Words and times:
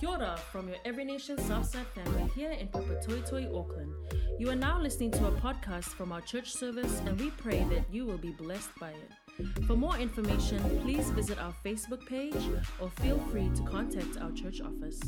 Kia 0.00 0.36
from 0.52 0.68
your 0.68 0.76
Every 0.84 1.04
Nation 1.04 1.38
Southside 1.38 1.86
family 1.86 2.30
here 2.34 2.50
in 2.50 2.68
Papatoetoe, 2.68 3.48
Auckland. 3.56 3.94
You 4.38 4.50
are 4.50 4.54
now 4.54 4.78
listening 4.78 5.10
to 5.12 5.26
a 5.26 5.30
podcast 5.32 5.84
from 5.84 6.12
our 6.12 6.20
church 6.20 6.52
service, 6.52 7.00
and 7.06 7.18
we 7.18 7.30
pray 7.30 7.64
that 7.70 7.84
you 7.90 8.04
will 8.04 8.18
be 8.18 8.32
blessed 8.32 8.68
by 8.78 8.90
it. 8.90 9.64
For 9.66 9.74
more 9.74 9.96
information, 9.96 10.58
please 10.82 11.08
visit 11.10 11.38
our 11.38 11.54
Facebook 11.64 12.04
page 12.06 12.36
or 12.78 12.90
feel 12.90 13.18
free 13.30 13.48
to 13.54 13.62
contact 13.62 14.18
our 14.18 14.30
church 14.32 14.60
office. 14.60 15.00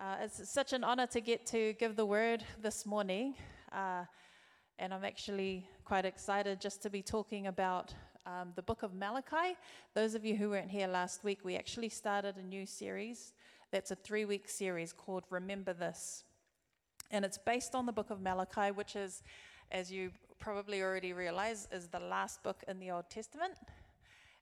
Uh, 0.00 0.16
it's 0.22 0.50
such 0.52 0.72
an 0.72 0.82
honor 0.82 1.06
to 1.06 1.20
get 1.20 1.46
to 1.46 1.74
give 1.74 1.94
the 1.94 2.06
word 2.06 2.42
this 2.60 2.84
morning. 2.84 3.34
Uh, 3.70 4.04
and 4.80 4.92
I'm 4.92 5.04
actually 5.04 5.68
quite 5.84 6.04
excited 6.04 6.60
just 6.60 6.82
to 6.82 6.90
be 6.90 7.00
talking 7.00 7.46
about 7.46 7.94
um, 8.26 8.52
the 8.56 8.62
book 8.62 8.82
of 8.82 8.92
Malachi. 8.92 9.56
Those 9.94 10.16
of 10.16 10.24
you 10.24 10.34
who 10.34 10.50
weren't 10.50 10.70
here 10.70 10.88
last 10.88 11.22
week, 11.22 11.40
we 11.44 11.54
actually 11.54 11.90
started 11.90 12.36
a 12.38 12.42
new 12.42 12.66
series 12.66 13.34
that's 13.74 13.90
a 13.90 13.96
three 13.96 14.24
week 14.24 14.48
series 14.48 14.92
called 14.92 15.24
Remember 15.30 15.72
This. 15.72 16.22
And 17.10 17.24
it's 17.24 17.38
based 17.38 17.74
on 17.74 17.86
the 17.86 17.92
book 17.92 18.10
of 18.10 18.20
Malachi, 18.20 18.70
which 18.70 18.94
is, 18.94 19.24
as 19.72 19.90
you 19.90 20.12
probably 20.38 20.80
already 20.80 21.12
realize, 21.12 21.66
is 21.72 21.88
the 21.88 21.98
last 21.98 22.40
book 22.44 22.62
in 22.68 22.78
the 22.78 22.92
Old 22.92 23.10
Testament. 23.10 23.54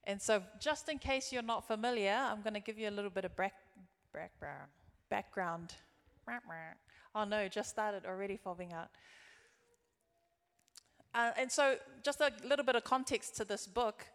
And 0.03 0.21
so, 0.21 0.43
just 0.59 0.87
in 0.87 0.99
case 0.99 1.31
you're 1.31 1.41
not 1.41 1.65
familiar, 1.65 2.13
I'm 2.13 2.43
going 2.43 2.53
to 2.53 2.59
give 2.59 2.77
you 2.77 2.87
a 2.89 2.91
little 2.91 3.09
bit 3.09 3.25
of 3.25 3.35
back, 3.35 3.55
background. 4.13 4.69
background. 5.09 5.73
Oh 7.15 7.23
no, 7.23 7.47
just 7.47 7.71
started 7.71 8.05
already 8.05 8.39
fobbing 8.45 8.71
out. 8.71 8.89
Uh, 11.15 11.31
and 11.39 11.51
so, 11.51 11.77
just 12.03 12.21
a 12.21 12.31
little 12.47 12.65
bit 12.65 12.75
of 12.75 12.83
context 12.83 13.35
to 13.37 13.45
this 13.45 13.65
book 13.65 14.05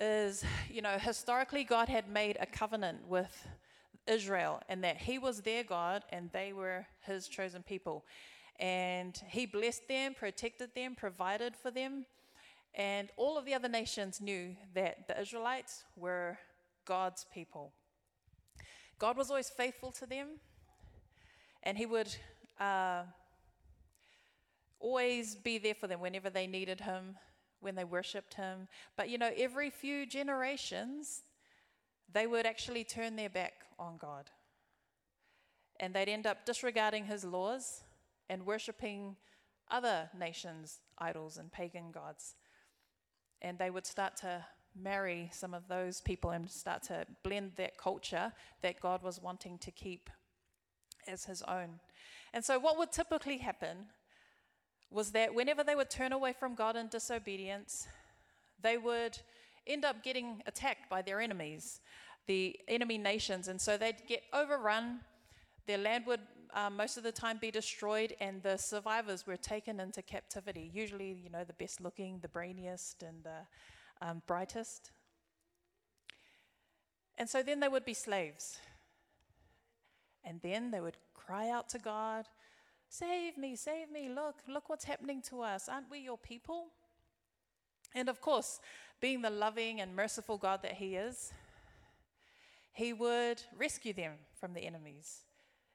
is, 0.00 0.44
you 0.70 0.80
know, 0.80 0.96
historically, 0.96 1.64
God 1.64 1.88
had 1.88 2.08
made 2.08 2.36
a 2.38 2.46
covenant 2.46 3.08
with 3.08 3.48
Israel 4.06 4.60
and 4.68 4.82
that 4.84 4.96
he 4.98 5.18
was 5.18 5.42
their 5.42 5.64
God 5.64 6.04
and 6.10 6.30
they 6.32 6.52
were 6.52 6.86
his 7.00 7.28
chosen 7.28 7.62
people. 7.62 8.04
And 8.58 9.20
he 9.28 9.46
blessed 9.46 9.88
them, 9.88 10.14
protected 10.14 10.74
them, 10.74 10.94
provided 10.94 11.56
for 11.56 11.70
them. 11.70 12.06
And 12.74 13.10
all 13.16 13.36
of 13.36 13.44
the 13.44 13.54
other 13.54 13.68
nations 13.68 14.20
knew 14.20 14.56
that 14.74 15.08
the 15.08 15.20
Israelites 15.20 15.84
were 15.96 16.38
God's 16.84 17.26
people. 17.32 17.72
God 18.98 19.16
was 19.16 19.30
always 19.30 19.50
faithful 19.50 19.90
to 19.92 20.06
them, 20.06 20.28
and 21.64 21.76
he 21.76 21.86
would 21.86 22.14
uh, 22.60 23.02
always 24.78 25.34
be 25.34 25.58
there 25.58 25.74
for 25.74 25.86
them 25.86 26.00
whenever 26.00 26.30
they 26.30 26.46
needed 26.46 26.80
him, 26.80 27.16
when 27.60 27.74
they 27.74 27.84
worshiped 27.84 28.34
him. 28.34 28.68
But 28.96 29.08
you 29.08 29.18
know, 29.18 29.30
every 29.36 29.70
few 29.70 30.06
generations, 30.06 31.22
they 32.12 32.26
would 32.26 32.46
actually 32.46 32.84
turn 32.84 33.16
their 33.16 33.28
back 33.28 33.54
on 33.82 33.96
God. 33.98 34.30
And 35.80 35.94
they'd 35.94 36.08
end 36.08 36.26
up 36.26 36.46
disregarding 36.46 37.06
his 37.06 37.24
laws 37.24 37.82
and 38.28 38.46
worshipping 38.46 39.16
other 39.70 40.10
nations' 40.18 40.80
idols 40.98 41.36
and 41.36 41.50
pagan 41.50 41.90
gods. 41.90 42.36
And 43.40 43.58
they 43.58 43.70
would 43.70 43.86
start 43.86 44.16
to 44.18 44.44
marry 44.80 45.28
some 45.32 45.52
of 45.52 45.68
those 45.68 46.00
people 46.00 46.30
and 46.30 46.48
start 46.50 46.82
to 46.84 47.06
blend 47.22 47.52
that 47.56 47.76
culture 47.76 48.32
that 48.62 48.80
God 48.80 49.02
was 49.02 49.20
wanting 49.20 49.58
to 49.58 49.70
keep 49.70 50.08
as 51.06 51.24
his 51.24 51.42
own. 51.42 51.80
And 52.32 52.44
so, 52.44 52.58
what 52.58 52.78
would 52.78 52.92
typically 52.92 53.38
happen 53.38 53.86
was 54.90 55.12
that 55.12 55.34
whenever 55.34 55.64
they 55.64 55.74
would 55.74 55.90
turn 55.90 56.12
away 56.12 56.32
from 56.32 56.54
God 56.54 56.76
in 56.76 56.88
disobedience, 56.88 57.88
they 58.60 58.78
would 58.78 59.18
end 59.66 59.84
up 59.84 60.02
getting 60.02 60.42
attacked 60.46 60.88
by 60.88 61.02
their 61.02 61.20
enemies, 61.20 61.80
the 62.26 62.58
enemy 62.68 62.98
nations. 62.98 63.48
And 63.48 63.60
so 63.60 63.76
they'd 63.76 64.06
get 64.06 64.22
overrun. 64.32 65.00
Their 65.66 65.78
land 65.78 66.06
would 66.06 66.20
um, 66.54 66.76
most 66.76 66.96
of 66.96 67.02
the 67.02 67.12
time 67.12 67.38
be 67.38 67.50
destroyed, 67.50 68.14
and 68.20 68.42
the 68.42 68.58
survivors 68.58 69.26
were 69.26 69.38
taken 69.38 69.80
into 69.80 70.02
captivity. 70.02 70.70
Usually, 70.72 71.12
you 71.12 71.30
know, 71.30 71.44
the 71.44 71.54
best 71.54 71.80
looking, 71.80 72.18
the 72.20 72.28
brainiest, 72.28 73.02
and 73.02 73.24
the 73.24 74.06
um, 74.06 74.22
brightest. 74.26 74.90
And 77.16 77.28
so 77.28 77.42
then 77.42 77.60
they 77.60 77.68
would 77.68 77.84
be 77.84 77.94
slaves. 77.94 78.58
And 80.24 80.40
then 80.42 80.70
they 80.70 80.80
would 80.80 80.96
cry 81.14 81.48
out 81.48 81.68
to 81.70 81.78
God, 81.78 82.26
Save 82.88 83.38
me, 83.38 83.56
save 83.56 83.90
me, 83.90 84.10
look, 84.10 84.42
look 84.46 84.68
what's 84.68 84.84
happening 84.84 85.22
to 85.22 85.40
us. 85.40 85.66
Aren't 85.66 85.90
we 85.90 86.00
your 86.00 86.18
people? 86.18 86.66
And 87.94 88.10
of 88.10 88.20
course, 88.20 88.60
being 89.00 89.22
the 89.22 89.30
loving 89.30 89.80
and 89.80 89.96
merciful 89.96 90.36
God 90.36 90.60
that 90.62 90.74
He 90.74 90.96
is, 90.96 91.32
He 92.72 92.92
would 92.92 93.42
rescue 93.56 93.92
them 93.92 94.14
from 94.34 94.54
the 94.54 94.62
enemies 94.66 95.20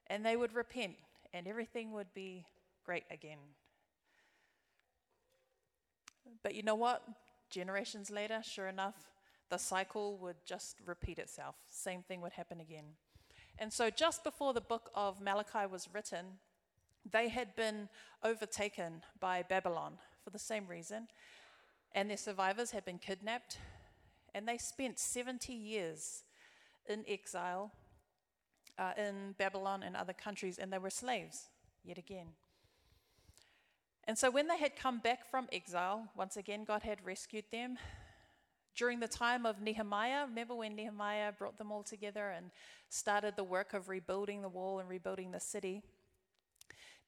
and 0.08 0.26
they 0.26 0.36
would 0.36 0.54
repent 0.54 0.96
and 1.34 1.48
everything 1.48 1.92
would 1.92 2.14
be 2.14 2.46
great 2.84 3.04
again. 3.12 3.38
But 6.44 6.56
you 6.56 6.64
know 6.64 6.76
what? 6.76 7.04
Generations 7.50 8.10
later, 8.10 8.42
sure 8.44 8.68
enough, 8.68 8.96
the 9.50 9.58
cycle 9.58 10.18
would 10.18 10.38
just 10.46 10.78
repeat 10.86 11.20
itself. 11.20 11.56
Same 11.70 12.02
thing 12.02 12.22
would 12.22 12.34
happen 12.34 12.60
again. 12.60 12.86
And 13.60 13.72
so, 13.72 13.90
just 13.90 14.24
before 14.24 14.54
the 14.54 14.62
book 14.62 14.90
of 14.94 15.22
Malachi 15.22 15.66
was 15.72 15.88
written, 15.94 16.40
they 17.10 17.30
had 17.30 17.56
been 17.56 17.90
overtaken 18.24 19.04
by 19.20 19.44
Babylon 19.44 19.98
for 20.24 20.30
the 20.30 20.40
same 20.40 20.68
reason, 20.68 21.08
and 21.94 22.10
their 22.10 22.18
survivors 22.18 22.72
had 22.72 22.86
been 22.86 23.00
kidnapped, 23.00 23.58
and 24.36 24.48
they 24.48 24.58
spent 24.58 25.00
70 25.00 25.54
years 25.54 26.24
in 26.88 27.04
exile 27.08 27.72
uh, 28.78 28.92
in 28.98 29.34
Babylon 29.38 29.84
and 29.84 29.96
other 29.96 30.14
countries, 30.14 30.58
and 30.58 30.72
they 30.72 30.78
were 30.78 30.90
slaves 30.90 31.50
yet 31.84 31.98
again. 31.98 32.28
And 34.06 34.18
so, 34.18 34.32
when 34.32 34.48
they 34.48 34.58
had 34.58 34.76
come 34.76 35.00
back 35.00 35.30
from 35.30 35.48
exile, 35.52 36.08
once 36.16 36.38
again, 36.38 36.64
God 36.64 36.84
had 36.84 37.06
rescued 37.06 37.46
them. 37.52 37.78
During 38.76 39.00
the 39.00 39.08
time 39.08 39.46
of 39.46 39.60
Nehemiah, 39.60 40.28
remember 40.28 40.56
when 40.56 40.76
Nehemiah 40.76 41.32
brought 41.32 41.58
them 41.58 41.72
all 41.72 41.82
together 41.82 42.30
and 42.30 42.52
started 42.90 43.36
the 43.36 43.44
work 43.44 43.74
of 43.74 43.90
rebuilding 43.90 44.44
the 44.44 44.50
wall 44.50 44.80
and 44.80 44.88
rebuilding 44.88 45.32
the 45.32 45.40
city? 45.40 45.82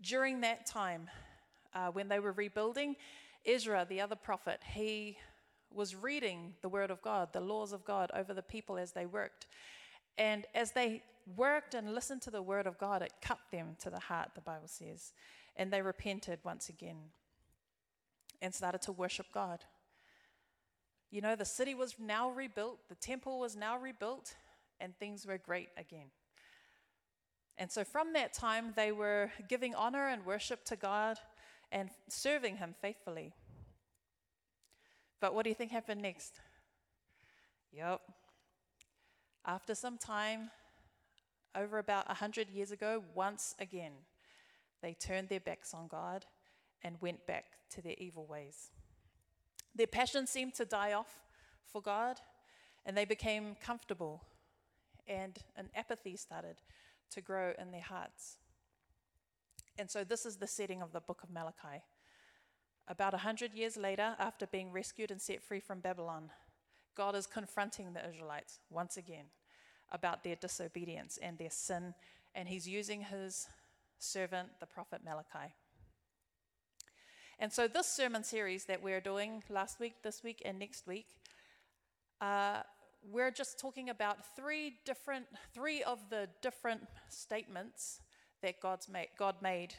During 0.01 0.41
that 0.41 0.65
time, 0.65 1.09
uh, 1.73 1.91
when 1.91 2.09
they 2.09 2.19
were 2.19 2.31
rebuilding, 2.31 2.95
Ezra, 3.45 3.85
the 3.87 4.01
other 4.01 4.15
prophet, 4.15 4.61
he 4.73 5.17
was 5.73 5.95
reading 5.95 6.53
the 6.61 6.69
word 6.69 6.91
of 6.91 7.01
God, 7.01 7.33
the 7.33 7.41
laws 7.41 7.73
of 7.73 7.85
God 7.85 8.11
over 8.13 8.33
the 8.33 8.41
people 8.41 8.77
as 8.77 8.91
they 8.91 9.05
worked. 9.05 9.47
And 10.17 10.45
as 10.53 10.71
they 10.71 11.03
worked 11.35 11.73
and 11.73 11.93
listened 11.93 12.21
to 12.23 12.31
the 12.31 12.41
word 12.41 12.67
of 12.67 12.77
God, 12.77 13.01
it 13.01 13.13
cut 13.21 13.39
them 13.51 13.75
to 13.81 13.89
the 13.89 13.99
heart, 13.99 14.31
the 14.35 14.41
Bible 14.41 14.67
says. 14.67 15.13
And 15.55 15.71
they 15.71 15.81
repented 15.81 16.39
once 16.43 16.69
again 16.69 16.97
and 18.41 18.53
started 18.53 18.81
to 18.83 18.91
worship 18.91 19.27
God. 19.33 19.63
You 21.11 21.21
know, 21.21 21.35
the 21.35 21.45
city 21.45 21.73
was 21.73 21.95
now 21.99 22.29
rebuilt, 22.29 22.79
the 22.87 22.95
temple 22.95 23.39
was 23.39 23.55
now 23.55 23.77
rebuilt, 23.77 24.35
and 24.79 24.97
things 24.97 25.25
were 25.25 25.37
great 25.37 25.69
again. 25.77 26.11
And 27.57 27.69
so 27.69 27.83
from 27.83 28.13
that 28.13 28.33
time, 28.33 28.73
they 28.75 28.91
were 28.91 29.31
giving 29.49 29.75
honor 29.75 30.07
and 30.07 30.25
worship 30.25 30.63
to 30.65 30.75
God 30.75 31.17
and 31.71 31.89
serving 32.07 32.57
Him 32.57 32.73
faithfully. 32.81 33.33
But 35.19 35.33
what 35.35 35.43
do 35.43 35.49
you 35.49 35.55
think 35.55 35.71
happened 35.71 36.01
next? 36.01 36.39
Yep. 37.71 38.01
After 39.45 39.75
some 39.75 39.97
time, 39.97 40.51
over 41.55 41.77
about 41.79 42.07
100 42.07 42.49
years 42.49 42.71
ago, 42.71 43.03
once 43.13 43.55
again, 43.59 43.91
they 44.81 44.93
turned 44.93 45.29
their 45.29 45.39
backs 45.39 45.73
on 45.73 45.87
God 45.87 46.25
and 46.83 46.95
went 47.01 47.25
back 47.25 47.45
to 47.71 47.81
their 47.81 47.95
evil 47.97 48.25
ways. 48.25 48.71
Their 49.75 49.87
passion 49.87 50.25
seemed 50.25 50.53
to 50.55 50.65
die 50.65 50.93
off 50.93 51.19
for 51.71 51.81
God, 51.81 52.19
and 52.85 52.97
they 52.97 53.05
became 53.05 53.55
comfortable, 53.61 54.23
and 55.07 55.37
an 55.55 55.69
apathy 55.75 56.15
started 56.15 56.61
to 57.11 57.21
grow 57.21 57.53
in 57.59 57.71
their 57.71 57.81
hearts. 57.81 58.37
And 59.77 59.89
so, 59.89 60.03
this 60.03 60.25
is 60.25 60.37
the 60.37 60.47
setting 60.47 60.81
of 60.81 60.91
the 60.91 60.99
book 60.99 61.21
of 61.23 61.29
Malachi. 61.29 61.83
About 62.89 63.13
a 63.13 63.17
hundred 63.17 63.53
years 63.53 63.77
later, 63.77 64.15
after 64.17 64.47
being 64.47 64.71
rescued 64.71 65.11
and 65.11 65.21
set 65.21 65.43
free 65.43 65.59
from 65.59 65.79
Babylon, 65.79 66.31
God 66.95 67.15
is 67.15 67.27
confronting 67.27 67.93
the 67.93 68.07
Israelites 68.09 68.57
once 68.71 68.97
again 68.97 69.25
about 69.91 70.23
their 70.23 70.35
disobedience 70.35 71.19
and 71.21 71.37
their 71.37 71.51
sin, 71.51 71.93
and 72.33 72.47
He's 72.47 72.67
using 72.67 73.01
His 73.03 73.47
servant, 73.99 74.49
the 74.59 74.65
prophet 74.65 75.01
Malachi. 75.05 75.53
And 77.37 77.53
so, 77.53 77.67
this 77.67 77.87
sermon 77.87 78.23
series 78.23 78.65
that 78.65 78.81
we're 78.81 79.01
doing 79.01 79.43
last 79.49 79.79
week, 79.79 80.01
this 80.01 80.23
week, 80.23 80.41
and 80.43 80.57
next 80.57 80.87
week, 80.87 81.07
uh, 82.21 82.61
we're 83.03 83.31
just 83.31 83.59
talking 83.59 83.89
about 83.89 84.35
three 84.35 84.77
different, 84.83 85.27
three 85.53 85.83
of 85.83 85.99
the 86.09 86.27
different 86.41 86.87
statements 87.07 88.01
that 88.41 88.59
God's 88.59 88.89
made, 88.89 89.09
God 89.15 89.35
made 89.43 89.75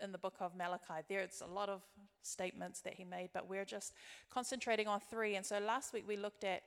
in 0.00 0.12
the 0.12 0.18
book 0.18 0.34
of 0.40 0.54
Malachi. 0.56 1.02
There's 1.08 1.42
a 1.42 1.52
lot 1.52 1.68
of 1.68 1.82
statements 2.22 2.80
that 2.80 2.94
He 2.94 3.04
made, 3.04 3.30
but 3.32 3.48
we're 3.48 3.64
just 3.64 3.92
concentrating 4.30 4.88
on 4.88 5.00
three. 5.00 5.36
And 5.36 5.44
so 5.44 5.58
last 5.58 5.92
week 5.92 6.04
we 6.06 6.16
looked 6.16 6.44
at 6.44 6.62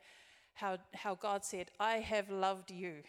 how, 0.53 0.77
how 0.93 1.15
God 1.15 1.45
said, 1.45 1.71
I 1.79 1.97
have 1.97 2.29
loved 2.29 2.71
you. 2.71 3.03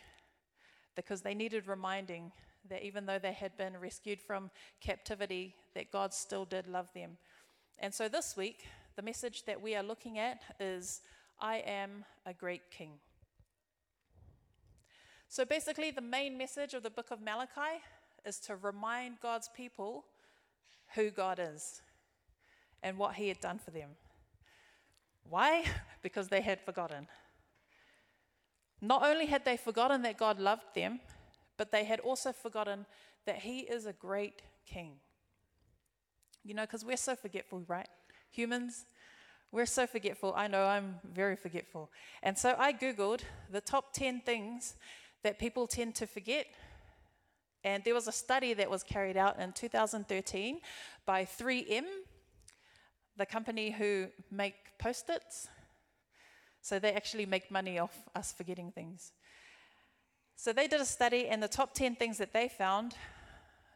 because 0.97 1.23
they 1.23 1.35
needed 1.35 1.67
reminding 1.67 2.33
that 2.69 2.83
even 2.83 3.07
though 3.07 3.19
they 3.19 3.33
had 3.33 3.57
been 3.57 3.79
rescued 3.79 4.21
from 4.21 4.51
captivity, 4.81 5.55
that 5.75 5.91
God 5.91 6.13
still 6.13 6.45
did 6.45 6.67
love 6.67 6.93
them. 6.95 7.17
And 7.79 7.95
so 7.95 8.09
this 8.09 8.37
week, 8.37 8.67
the 8.97 9.03
message 9.03 9.45
that 9.47 9.63
we 9.63 9.75
are 9.75 9.83
looking 9.83 10.19
at 10.19 10.43
is 10.59 11.01
I 11.41 11.57
am 11.59 12.05
a 12.27 12.35
great 12.35 12.71
king. 12.71 12.93
So 15.29 15.45
basically, 15.45 15.91
the 15.91 16.03
main 16.03 16.37
message 16.37 16.75
of 16.75 16.83
the 16.83 16.91
book 16.91 17.11
of 17.11 17.23
Malachi 17.23 17.81
is 18.25 18.39
to 18.41 18.57
remind 18.57 19.21
God's 19.21 19.49
people 19.49 20.05
who 20.95 21.11
God 21.11 21.41
is 21.41 21.83
and 22.83 22.99
what 22.99 23.15
He 23.15 23.29
had 23.29 23.41
done 23.41 23.59
for 23.59 23.71
them. 23.71 23.91
Why? 25.29 25.65
Because 26.03 26.29
they 26.29 26.41
had 26.41 26.63
forgotten. 26.63 27.09
Not 28.81 29.05
only 29.05 29.27
had 29.27 29.45
they 29.45 29.59
forgotten 29.59 30.01
that 30.01 30.17
God 30.17 30.41
loved 30.41 30.75
them, 30.75 30.99
but 31.59 31.71
they 31.71 31.85
had 31.85 32.01
also 32.01 32.33
forgotten 32.33 32.87
that 33.27 33.41
He 33.41 33.59
is 33.61 33.85
a 33.85 33.93
great 33.93 34.41
King. 34.65 34.93
You 36.43 36.55
know, 36.55 36.63
because 36.63 36.87
we're 36.87 36.97
so 36.97 37.15
forgetful, 37.17 37.65
right? 37.69 37.89
Humans, 38.31 38.87
we're 39.53 39.67
so 39.67 39.87
forgetful. 39.87 40.33
I 40.37 40.47
know 40.47 40.65
I'm 40.65 41.01
very 41.13 41.37
forgetful. 41.37 41.91
And 42.23 42.39
so 42.39 42.55
I 42.59 42.73
Googled 42.73 43.21
the 43.51 43.61
top 43.61 43.93
10 43.93 44.23
things 44.23 44.75
that 45.23 45.39
people 45.39 45.67
tend 45.67 45.95
to 45.97 46.07
forget. 46.07 46.47
And 47.65 47.85
there 47.85 47.95
was 47.95 48.09
a 48.09 48.13
study 48.13 48.55
that 48.55 48.71
was 48.71 48.83
carried 48.83 49.17
out 49.17 49.39
in 49.39 49.53
2013 49.53 50.61
by 51.05 51.25
3M, 51.25 51.85
the 53.17 53.27
company 53.27 53.71
who 53.71 54.09
make 54.31 54.55
post 54.79 55.11
its. 55.11 55.49
So 56.63 56.79
they 56.79 56.93
actually 56.93 57.27
make 57.27 57.51
money 57.51 57.79
off 57.79 57.97
us 58.15 58.33
forgetting 58.33 58.73
things. 58.73 59.13
So 60.37 60.53
they 60.53 60.67
did 60.69 60.81
a 60.81 60.87
study, 60.87 61.29
and 61.29 61.43
the 61.43 61.49
top 61.49 61.75
10 61.75 61.97
things 61.97 62.17
that 62.19 62.33
they 62.33 62.49
found 62.49 62.95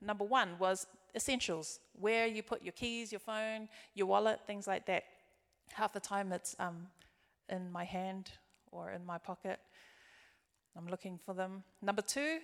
number 0.00 0.24
one 0.24 0.58
was 0.58 0.86
essentials 1.14 1.80
where 1.98 2.26
you 2.26 2.42
put 2.42 2.62
your 2.62 2.72
keys, 2.72 3.12
your 3.12 3.20
phone, 3.20 3.68
your 3.94 4.06
wallet, 4.06 4.40
things 4.46 4.66
like 4.66 4.86
that. 4.86 5.04
Half 5.72 5.92
the 5.92 6.00
time 6.00 6.32
it's 6.32 6.56
um, 6.58 6.86
in 7.48 7.70
my 7.70 7.84
hand 7.84 8.30
or 8.70 8.90
in 8.90 9.04
my 9.04 9.18
pocket. 9.18 9.60
I'm 10.76 10.88
looking 10.88 11.18
for 11.24 11.34
them. 11.34 11.62
Number 11.82 12.02
two, 12.02 12.38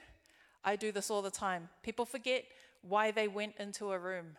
I 0.65 0.77
do 0.77 0.93
this 0.93 1.11
all 1.11 1.23
the 1.23 1.31
time. 1.31 1.69
People 1.83 2.05
forget 2.05 2.45
why 2.83 3.11
they 3.11 3.29
went 3.29 3.55
into 3.59 3.93
a 3.93 3.99
room. 3.99 4.37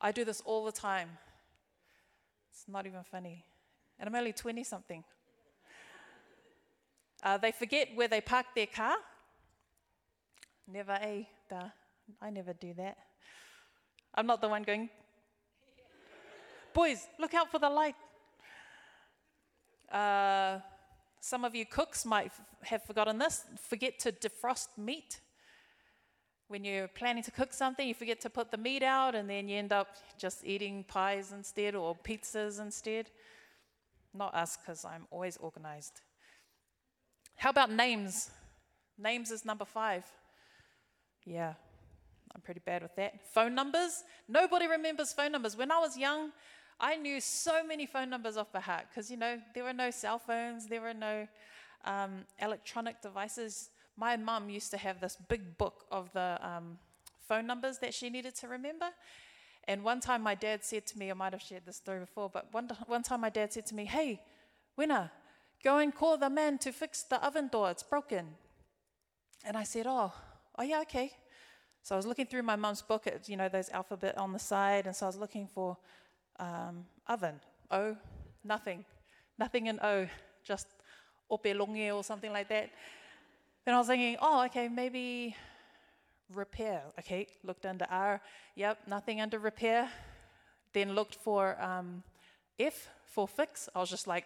I 0.00 0.12
do 0.12 0.24
this 0.24 0.42
all 0.44 0.64
the 0.64 0.72
time. 0.72 1.10
It's 2.50 2.64
not 2.68 2.86
even 2.86 3.02
funny. 3.02 3.44
And 3.98 4.08
I'm 4.08 4.14
only 4.14 4.32
20 4.32 4.62
something. 4.64 5.04
Uh, 7.22 7.38
they 7.38 7.52
forget 7.52 7.88
where 7.94 8.08
they 8.08 8.20
parked 8.20 8.54
their 8.54 8.66
car. 8.66 8.96
Never 10.68 10.98
duh. 11.48 11.68
I 12.20 12.30
never 12.30 12.52
do 12.52 12.74
that. 12.74 12.96
I'm 14.14 14.26
not 14.26 14.40
the 14.40 14.48
one 14.48 14.62
going, 14.62 14.88
boys, 16.72 17.06
look 17.18 17.34
out 17.34 17.50
for 17.50 17.58
the 17.58 17.68
light. 17.68 17.94
Uh, 19.90 20.58
some 21.26 21.44
of 21.44 21.56
you 21.56 21.66
cooks 21.66 22.06
might 22.06 22.30
have 22.62 22.84
forgotten 22.84 23.18
this. 23.18 23.44
Forget 23.68 23.98
to 23.98 24.12
defrost 24.12 24.68
meat. 24.78 25.20
When 26.46 26.62
you're 26.64 26.86
planning 26.86 27.24
to 27.24 27.32
cook 27.32 27.52
something, 27.52 27.88
you 27.88 27.94
forget 27.94 28.20
to 28.20 28.30
put 28.30 28.52
the 28.52 28.56
meat 28.56 28.84
out, 28.84 29.16
and 29.16 29.28
then 29.28 29.48
you 29.48 29.58
end 29.58 29.72
up 29.72 29.88
just 30.16 30.44
eating 30.44 30.84
pies 30.84 31.32
instead 31.32 31.74
or 31.74 31.96
pizzas 31.96 32.60
instead. 32.60 33.10
Not 34.14 34.36
us, 34.36 34.56
because 34.56 34.84
I'm 34.84 35.08
always 35.10 35.36
organized. 35.38 36.00
How 37.34 37.50
about 37.50 37.72
names? 37.72 38.30
Names 38.96 39.32
is 39.32 39.44
number 39.44 39.64
five. 39.64 40.04
Yeah, 41.24 41.54
I'm 42.36 42.40
pretty 42.40 42.62
bad 42.64 42.82
with 42.82 42.94
that. 42.94 43.14
Phone 43.34 43.56
numbers? 43.56 44.04
Nobody 44.28 44.68
remembers 44.68 45.12
phone 45.12 45.32
numbers. 45.32 45.56
When 45.56 45.72
I 45.72 45.80
was 45.80 45.98
young, 45.98 46.30
I 46.78 46.96
knew 46.96 47.20
so 47.20 47.64
many 47.64 47.86
phone 47.86 48.10
numbers 48.10 48.36
off 48.36 48.52
by 48.52 48.60
heart 48.60 48.84
because, 48.90 49.10
you 49.10 49.16
know, 49.16 49.38
there 49.54 49.64
were 49.64 49.72
no 49.72 49.90
cell 49.90 50.18
phones, 50.18 50.66
there 50.66 50.82
were 50.82 50.94
no 50.94 51.26
um, 51.84 52.24
electronic 52.40 53.00
devices. 53.00 53.70
My 53.96 54.16
mum 54.16 54.50
used 54.50 54.70
to 54.72 54.76
have 54.76 55.00
this 55.00 55.16
big 55.28 55.56
book 55.56 55.84
of 55.90 56.12
the 56.12 56.38
um, 56.42 56.78
phone 57.26 57.46
numbers 57.46 57.78
that 57.78 57.94
she 57.94 58.10
needed 58.10 58.34
to 58.36 58.48
remember. 58.48 58.90
And 59.64 59.82
one 59.82 60.00
time 60.00 60.22
my 60.22 60.34
dad 60.34 60.62
said 60.62 60.86
to 60.88 60.98
me, 60.98 61.10
I 61.10 61.14
might 61.14 61.32
have 61.32 61.42
shared 61.42 61.64
this 61.64 61.76
story 61.76 62.00
before, 62.00 62.28
but 62.28 62.52
one, 62.52 62.70
one 62.86 63.02
time 63.02 63.22
my 63.22 63.30
dad 63.30 63.52
said 63.52 63.66
to 63.66 63.74
me, 63.74 63.84
Hey, 63.84 64.20
winner, 64.76 65.10
go 65.64 65.78
and 65.78 65.94
call 65.94 66.18
the 66.18 66.30
man 66.30 66.58
to 66.58 66.72
fix 66.72 67.02
the 67.02 67.24
oven 67.24 67.48
door, 67.48 67.70
it's 67.70 67.82
broken. 67.82 68.26
And 69.44 69.56
I 69.56 69.64
said, 69.64 69.86
Oh, 69.88 70.12
oh 70.58 70.62
yeah, 70.62 70.82
okay. 70.82 71.10
So 71.82 71.94
I 71.94 71.96
was 71.96 72.06
looking 72.06 72.26
through 72.26 72.42
my 72.42 72.56
mum's 72.56 72.82
book, 72.82 73.06
at, 73.06 73.28
you 73.28 73.36
know, 73.36 73.48
those 73.48 73.70
alphabet 73.70 74.18
on 74.18 74.32
the 74.32 74.38
side, 74.38 74.86
and 74.86 74.94
so 74.94 75.06
I 75.06 75.08
was 75.08 75.16
looking 75.16 75.46
for 75.46 75.76
um, 76.38 76.84
oven. 77.06 77.40
O, 77.70 77.96
nothing. 78.44 78.84
Nothing 79.38 79.66
in 79.66 79.78
O, 79.82 80.06
just 80.44 80.66
opelonge 81.30 81.94
or 81.94 82.04
something 82.04 82.32
like 82.32 82.48
that. 82.48 82.70
Then 83.64 83.74
I 83.74 83.78
was 83.78 83.88
thinking, 83.88 84.16
oh, 84.20 84.44
okay, 84.46 84.68
maybe 84.68 85.34
repair. 86.32 86.82
Okay, 86.98 87.26
looked 87.42 87.66
under 87.66 87.86
R. 87.90 88.20
Yep, 88.54 88.78
nothing 88.86 89.20
under 89.20 89.38
repair. 89.38 89.88
Then 90.72 90.94
looked 90.94 91.16
for 91.16 91.60
um, 91.60 92.02
F 92.58 92.88
for 93.04 93.26
fix. 93.26 93.68
I 93.74 93.80
was 93.80 93.90
just 93.90 94.06
like 94.06 94.24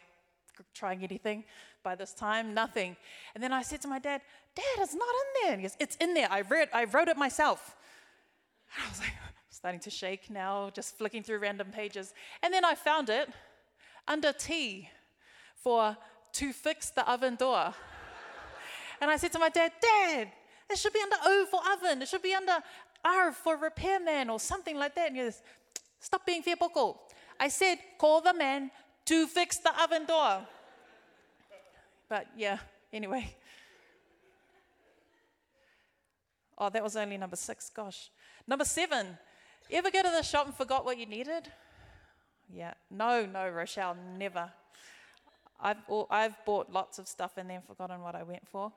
trying 0.75 1.03
anything. 1.03 1.45
By 1.83 1.95
this 1.95 2.13
time, 2.13 2.53
nothing. 2.53 2.97
And 3.35 3.43
then 3.43 3.53
I 3.53 3.63
said 3.63 3.81
to 3.83 3.89
my 3.89 3.99
dad, 3.99 4.21
Dad, 4.55 4.65
it's 4.79 4.95
not 4.95 5.09
in 5.09 5.43
there. 5.43 5.53
And 5.53 5.61
he 5.61 5.69
goes, 5.69 5.77
It's 5.81 5.97
in 5.97 6.15
there. 6.15 6.29
I 6.31 6.43
read, 6.43 6.69
I 6.75 6.85
wrote 6.85 7.09
it 7.09 7.17
myself. 7.17 7.77
And 8.77 8.85
I 8.87 8.89
was 8.91 8.99
like, 9.01 9.13
starting 9.61 9.81
to 9.81 9.91
shake 9.91 10.31
now, 10.31 10.71
just 10.73 10.97
flicking 10.97 11.23
through 11.23 11.39
random 11.39 11.69
pages. 11.71 12.15
And 12.43 12.53
then 12.53 12.65
I 12.65 12.75
found 12.75 13.11
it 13.11 13.29
under 14.09 14.33
T 14.33 14.89
for 15.55 15.95
to 16.33 16.53
fix 16.55 16.89
the 16.89 17.07
oven 17.07 17.35
door. 17.35 17.75
and 19.03 19.11
I 19.11 19.19
said 19.19 19.33
to 19.33 19.39
my 19.39 19.51
dad, 19.51 19.73
Dad, 19.83 20.33
it 20.71 20.79
should 20.79 20.95
be 20.95 21.01
under 21.03 21.17
O 21.23 21.47
for 21.51 21.61
oven. 21.75 22.01
It 22.01 22.09
should 22.09 22.23
be 22.23 22.33
under 22.33 22.57
R 23.05 23.33
for 23.33 23.59
repairman 23.59 24.31
or 24.31 24.41
something 24.41 24.79
like 24.79 24.95
that. 24.95 25.09
And 25.09 25.17
he 25.17 25.25
goes, 25.25 25.43
Stop 25.99 26.25
being 26.25 26.43
fiapoko. 26.43 26.97
I 27.39 27.49
said, 27.49 27.77
call 27.99 28.23
the 28.23 28.33
man 28.33 28.71
to 29.05 29.27
fix 29.27 29.59
the 29.59 29.73
oven 29.83 30.07
door. 30.07 30.47
But 32.09 32.29
yeah, 32.35 32.61
anyway. 32.95 33.37
Oh, 36.57 36.71
that 36.71 36.83
was 36.83 36.97
only 36.97 37.19
number 37.19 37.37
six. 37.37 37.69
Gosh. 37.69 38.11
Number 38.47 38.65
seven. 38.65 39.19
You 39.71 39.79
ever 39.79 39.91
go 39.93 40.03
to 40.03 40.11
the 40.11 40.23
shop 40.23 40.47
and 40.47 40.55
forgot 40.55 40.85
what 40.85 40.99
you 40.99 41.07
needed? 41.07 41.49
Yeah. 42.53 42.75
No, 42.91 43.25
no, 43.25 43.49
Rochelle, 43.49 43.97
never. 44.19 44.51
I've, 45.61 45.77
I've 46.11 46.45
bought 46.45 46.73
lots 46.73 46.99
of 46.99 47.07
stuff 47.07 47.33
and 47.37 47.49
then 47.49 47.61
forgotten 47.65 48.01
what 48.01 48.17
I 48.17 48.25
went 48.25 48.49
for. 48.49 48.73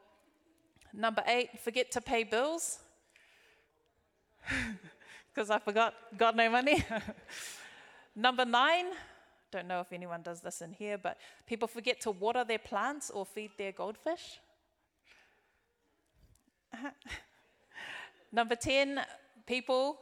Number 0.93 1.23
eight, 1.25 1.59
forget 1.59 1.89
to 1.91 2.01
pay 2.01 2.23
bills. 2.23 2.79
Because 5.33 5.49
I 5.49 5.57
forgot, 5.57 5.95
got 6.15 6.35
no 6.35 6.47
money. 6.47 6.85
Number 8.15 8.45
nine, 8.45 8.85
don't 9.49 9.67
know 9.67 9.79
if 9.79 9.91
anyone 9.91 10.21
does 10.21 10.41
this 10.41 10.61
in 10.61 10.73
here, 10.73 10.95
but 10.95 11.17
people 11.47 11.67
forget 11.67 11.99
to 12.01 12.11
water 12.11 12.43
their 12.43 12.59
plants 12.59 13.09
or 13.09 13.25
feed 13.25 13.49
their 13.57 13.71
goldfish. 13.71 14.39
Number 18.31 18.55
10, 18.55 19.01
people, 19.47 19.97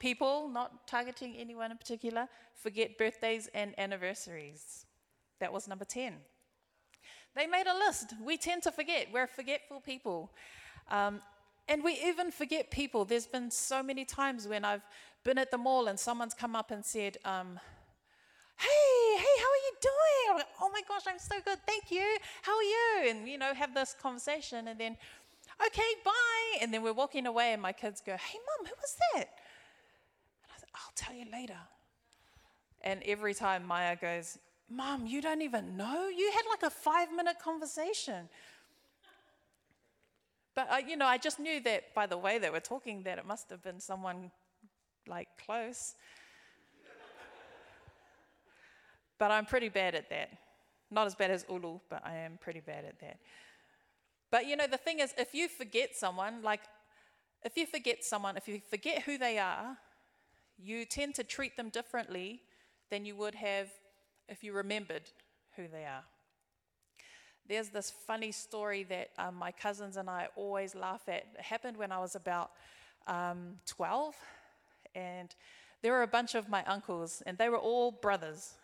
people, 0.00 0.48
not 0.48 0.88
targeting 0.88 1.36
anyone 1.36 1.70
in 1.70 1.76
particular, 1.76 2.26
forget 2.54 2.98
birthdays 2.98 3.48
and 3.54 3.78
anniversaries. 3.78 4.86
That 5.38 5.52
was 5.52 5.68
number 5.68 5.84
10. 5.84 6.14
They 7.36 7.46
made 7.46 7.66
a 7.66 7.74
list. 7.74 8.14
We 8.24 8.36
tend 8.36 8.64
to 8.64 8.72
forget. 8.72 9.06
We're 9.12 9.28
forgetful 9.28 9.80
people. 9.80 10.32
Um, 10.90 11.20
and 11.68 11.84
we 11.84 11.92
even 12.04 12.32
forget 12.32 12.70
people. 12.72 13.04
There's 13.04 13.28
been 13.28 13.50
so 13.50 13.82
many 13.82 14.04
times 14.04 14.48
when 14.48 14.64
I've 14.64 14.82
been 15.22 15.38
at 15.38 15.52
the 15.52 15.58
mall 15.58 15.86
and 15.86 15.98
someone's 15.98 16.34
come 16.34 16.56
up 16.56 16.72
and 16.72 16.84
said, 16.84 17.18
um, 17.24 17.60
Hey, 18.56 19.16
hey, 19.16 19.36
how 19.38 19.50
are 19.50 19.62
you 19.66 19.72
doing? 19.80 20.38
Like, 20.38 20.46
oh 20.60 20.70
my 20.70 20.82
gosh, 20.86 21.02
I'm 21.08 21.18
so 21.18 21.36
good. 21.42 21.58
Thank 21.66 21.90
you. 21.90 22.18
How 22.42 22.56
are 22.56 22.62
you? 22.62 23.10
And, 23.10 23.26
you 23.26 23.38
know, 23.38 23.54
have 23.54 23.72
this 23.72 23.94
conversation. 24.02 24.68
And 24.68 24.78
then, 24.78 24.98
okay, 25.66 25.90
bye. 26.04 26.58
And 26.60 26.74
then 26.74 26.82
we're 26.82 26.92
walking 26.92 27.26
away, 27.26 27.54
and 27.54 27.62
my 27.62 27.72
kids 27.72 28.02
go, 28.04 28.12
Hey, 28.12 28.38
mom, 28.38 28.66
who 28.66 28.74
was 28.82 28.96
that? 29.14 29.28
I'll 30.84 30.92
tell 30.94 31.14
you 31.14 31.26
later. 31.30 31.58
And 32.82 33.02
every 33.04 33.34
time 33.34 33.66
Maya 33.66 33.96
goes, 33.96 34.38
Mom, 34.68 35.06
you 35.06 35.20
don't 35.20 35.42
even 35.42 35.76
know? 35.76 36.08
You 36.08 36.30
had 36.32 36.42
like 36.48 36.62
a 36.62 36.70
five 36.70 37.12
minute 37.12 37.36
conversation. 37.42 38.28
But, 40.54 40.68
uh, 40.70 40.76
you 40.76 40.96
know, 40.96 41.06
I 41.06 41.18
just 41.18 41.38
knew 41.38 41.60
that 41.60 41.94
by 41.94 42.06
the 42.06 42.16
way 42.18 42.38
they 42.38 42.50
were 42.50 42.60
talking 42.60 43.02
that 43.04 43.18
it 43.18 43.26
must 43.26 43.50
have 43.50 43.62
been 43.62 43.80
someone 43.80 44.30
like 45.06 45.28
close. 45.44 45.94
but 49.18 49.30
I'm 49.30 49.46
pretty 49.46 49.68
bad 49.68 49.94
at 49.94 50.08
that. 50.10 50.30
Not 50.90 51.06
as 51.06 51.14
bad 51.14 51.30
as 51.30 51.44
Ulu, 51.48 51.78
but 51.88 52.04
I 52.04 52.16
am 52.16 52.38
pretty 52.40 52.60
bad 52.60 52.84
at 52.84 52.98
that. 53.00 53.18
But 54.30 54.46
you 54.46 54.56
know, 54.56 54.66
the 54.66 54.76
thing 54.76 55.00
is, 55.00 55.14
if 55.18 55.34
you 55.34 55.48
forget 55.48 55.96
someone, 55.96 56.42
like 56.42 56.60
if 57.42 57.56
you 57.56 57.66
forget 57.66 58.04
someone, 58.04 58.36
if 58.36 58.46
you 58.48 58.60
forget 58.70 59.02
who 59.02 59.18
they 59.18 59.38
are, 59.38 59.76
you 60.62 60.84
tend 60.84 61.14
to 61.16 61.24
treat 61.24 61.56
them 61.56 61.68
differently 61.68 62.42
than 62.90 63.04
you 63.04 63.16
would 63.16 63.34
have 63.34 63.68
if 64.28 64.44
you 64.44 64.52
remembered 64.52 65.02
who 65.56 65.66
they 65.68 65.84
are. 65.84 66.04
There's 67.48 67.68
this 67.70 67.90
funny 67.90 68.30
story 68.30 68.84
that 68.84 69.10
um, 69.18 69.34
my 69.34 69.50
cousins 69.50 69.96
and 69.96 70.08
I 70.08 70.28
always 70.36 70.74
laugh 70.74 71.02
at. 71.08 71.26
It 71.34 71.40
happened 71.40 71.76
when 71.76 71.90
I 71.90 71.98
was 71.98 72.14
about 72.14 72.52
um, 73.06 73.56
12, 73.66 74.14
and 74.94 75.34
there 75.82 75.92
were 75.92 76.02
a 76.02 76.06
bunch 76.06 76.34
of 76.34 76.48
my 76.48 76.64
uncles, 76.64 77.22
and 77.26 77.36
they 77.38 77.48
were 77.48 77.58
all 77.58 77.90
brothers, 77.90 78.54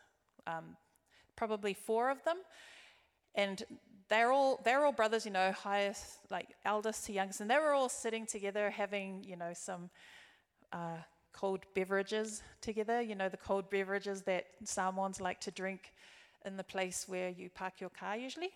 um, 0.46 0.76
probably 1.34 1.74
four 1.74 2.10
of 2.10 2.22
them, 2.24 2.36
and 3.34 3.64
they're 4.08 4.30
all 4.30 4.60
they're 4.64 4.84
all 4.84 4.92
brothers, 4.92 5.24
you 5.24 5.32
know, 5.32 5.50
highest 5.50 6.18
like 6.30 6.48
eldest 6.64 7.06
to 7.06 7.12
youngest, 7.12 7.40
and 7.40 7.50
they 7.50 7.58
were 7.58 7.72
all 7.72 7.88
sitting 7.88 8.24
together 8.24 8.70
having 8.70 9.24
you 9.24 9.36
know 9.36 9.52
some 9.52 9.90
uh, 10.72 10.98
cold 11.38 11.60
beverages 11.74 12.42
together. 12.60 13.00
You 13.00 13.14
know 13.14 13.28
the 13.28 13.36
cold 13.36 13.68
beverages 13.70 14.22
that 14.22 14.46
Samoans 14.64 15.20
like 15.20 15.40
to 15.42 15.50
drink 15.50 15.92
in 16.44 16.56
the 16.56 16.64
place 16.64 17.04
where 17.06 17.28
you 17.28 17.50
park 17.50 17.74
your 17.80 17.90
car 17.90 18.16
usually. 18.16 18.50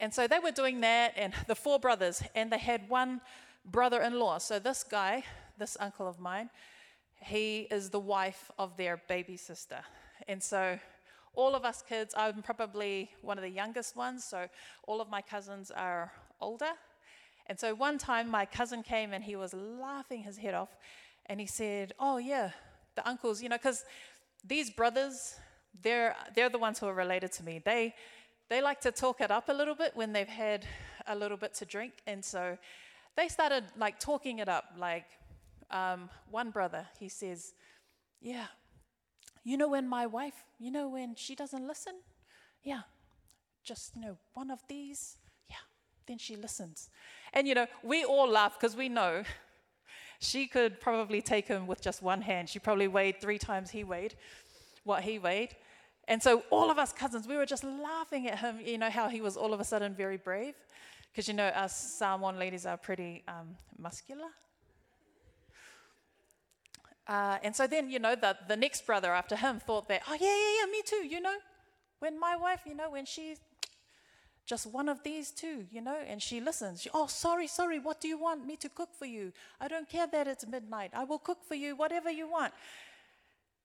And 0.00 0.12
so 0.12 0.26
they 0.26 0.38
were 0.38 0.50
doing 0.50 0.80
that, 0.80 1.14
and 1.16 1.32
the 1.46 1.54
four 1.54 1.78
brothers, 1.78 2.22
and 2.34 2.52
they 2.52 2.58
had 2.58 2.88
one 2.88 3.20
brother 3.64 4.02
in 4.02 4.18
law. 4.18 4.38
So 4.38 4.58
this 4.58 4.84
guy, 4.84 5.24
this 5.58 5.76
uncle 5.80 6.06
of 6.06 6.18
mine, 6.18 6.50
he 7.20 7.60
is 7.70 7.90
the 7.90 8.00
wife 8.00 8.50
of 8.58 8.76
their 8.76 9.00
baby 9.08 9.36
sister. 9.36 9.78
And 10.28 10.42
so 10.42 10.78
all 11.34 11.54
of 11.54 11.64
us 11.64 11.82
kids, 11.86 12.14
I'm 12.16 12.42
probably 12.42 13.10
one 13.22 13.38
of 13.38 13.42
the 13.42 13.50
youngest 13.50 13.96
ones, 13.96 14.24
so 14.24 14.48
all 14.86 15.00
of 15.00 15.08
my 15.08 15.22
cousins 15.22 15.70
are 15.70 16.12
older. 16.40 16.72
And 17.46 17.58
so 17.58 17.74
one 17.74 17.96
time 17.96 18.28
my 18.28 18.44
cousin 18.44 18.82
came 18.82 19.12
and 19.12 19.22
he 19.24 19.36
was 19.36 19.54
laughing 19.54 20.22
his 20.22 20.36
head 20.36 20.54
off 20.54 20.76
and 21.26 21.40
he 21.40 21.46
said, 21.46 21.92
Oh, 21.98 22.18
yeah, 22.18 22.50
the 22.94 23.06
uncles, 23.08 23.42
you 23.42 23.48
know, 23.48 23.56
because 23.56 23.84
these 24.44 24.70
brothers, 24.70 25.34
they're, 25.82 26.16
they're 26.34 26.48
the 26.48 26.58
ones 26.58 26.78
who 26.78 26.86
are 26.86 26.94
related 26.94 27.32
to 27.32 27.44
me. 27.44 27.60
They, 27.64 27.94
they 28.48 28.62
like 28.62 28.80
to 28.82 28.92
talk 28.92 29.20
it 29.20 29.30
up 29.30 29.48
a 29.48 29.52
little 29.52 29.74
bit 29.74 29.92
when 29.94 30.12
they've 30.12 30.28
had 30.28 30.64
a 31.06 31.14
little 31.14 31.36
bit 31.36 31.54
to 31.54 31.64
drink. 31.64 31.94
And 32.06 32.24
so 32.24 32.56
they 33.16 33.28
started 33.28 33.64
like 33.76 33.98
talking 33.98 34.38
it 34.38 34.48
up. 34.48 34.64
Like 34.78 35.06
um, 35.70 36.08
one 36.30 36.50
brother, 36.50 36.86
he 36.98 37.08
says, 37.08 37.54
Yeah, 38.20 38.46
you 39.44 39.56
know, 39.56 39.68
when 39.68 39.88
my 39.88 40.06
wife, 40.06 40.44
you 40.58 40.70
know, 40.70 40.88
when 40.88 41.14
she 41.14 41.34
doesn't 41.34 41.66
listen? 41.66 41.94
Yeah, 42.62 42.82
just, 43.64 43.94
you 43.94 44.02
know, 44.02 44.16
one 44.34 44.50
of 44.50 44.60
these. 44.68 45.16
Yeah, 45.48 45.56
then 46.06 46.18
she 46.18 46.36
listens. 46.36 46.90
And, 47.32 47.46
you 47.46 47.54
know, 47.54 47.66
we 47.82 48.04
all 48.04 48.28
laugh 48.28 48.58
because 48.58 48.76
we 48.76 48.88
know 48.88 49.24
she 50.18 50.46
could 50.46 50.80
probably 50.80 51.20
take 51.20 51.48
him 51.48 51.66
with 51.66 51.80
just 51.80 52.02
one 52.02 52.22
hand. 52.22 52.48
She 52.48 52.58
probably 52.58 52.88
weighed 52.88 53.20
three 53.20 53.38
times 53.38 53.70
he 53.70 53.84
weighed, 53.84 54.14
what 54.84 55.02
he 55.02 55.18
weighed. 55.18 55.56
And 56.08 56.22
so 56.22 56.44
all 56.50 56.70
of 56.70 56.78
us 56.78 56.92
cousins, 56.92 57.26
we 57.26 57.36
were 57.36 57.46
just 57.46 57.64
laughing 57.64 58.28
at 58.28 58.38
him, 58.38 58.60
you 58.64 58.78
know, 58.78 58.90
how 58.90 59.08
he 59.08 59.20
was 59.20 59.36
all 59.36 59.52
of 59.52 59.60
a 59.60 59.64
sudden 59.64 59.94
very 59.94 60.16
brave. 60.16 60.54
Because, 61.10 61.28
you 61.28 61.34
know, 61.34 61.46
us 61.46 61.76
Samoan 61.98 62.38
ladies 62.38 62.66
are 62.66 62.76
pretty 62.76 63.24
um, 63.26 63.56
muscular. 63.78 64.28
Uh, 67.08 67.38
and 67.42 67.54
so 67.54 67.66
then, 67.66 67.88
you 67.88 67.98
know, 67.98 68.14
the, 68.14 68.36
the 68.48 68.56
next 68.56 68.84
brother 68.84 69.12
after 69.12 69.36
him 69.36 69.60
thought 69.60 69.88
that, 69.88 70.02
oh, 70.08 70.16
yeah, 70.20 70.26
yeah, 70.26 70.60
yeah, 70.60 70.70
me 70.70 70.82
too, 70.84 71.06
you 71.06 71.20
know. 71.20 71.36
When 72.00 72.18
my 72.20 72.36
wife, 72.36 72.60
you 72.66 72.74
know, 72.74 72.90
when 72.90 73.06
she's 73.06 73.38
just 74.46 74.66
one 74.66 74.88
of 74.88 75.02
these 75.02 75.32
two, 75.32 75.66
you 75.72 75.80
know, 75.80 75.98
and 76.06 76.22
she 76.22 76.40
listens. 76.40 76.80
She, 76.80 76.90
oh, 76.94 77.08
sorry, 77.08 77.48
sorry, 77.48 77.80
what 77.80 78.00
do 78.00 78.06
you 78.06 78.16
want 78.16 78.46
me 78.46 78.56
to 78.56 78.68
cook 78.68 78.90
for 78.96 79.04
you? 79.04 79.32
I 79.60 79.66
don't 79.66 79.88
care 79.88 80.06
that 80.06 80.28
it's 80.28 80.46
midnight. 80.46 80.92
I 80.94 81.02
will 81.02 81.18
cook 81.18 81.38
for 81.46 81.56
you 81.56 81.74
whatever 81.74 82.10
you 82.10 82.30
want. 82.30 82.54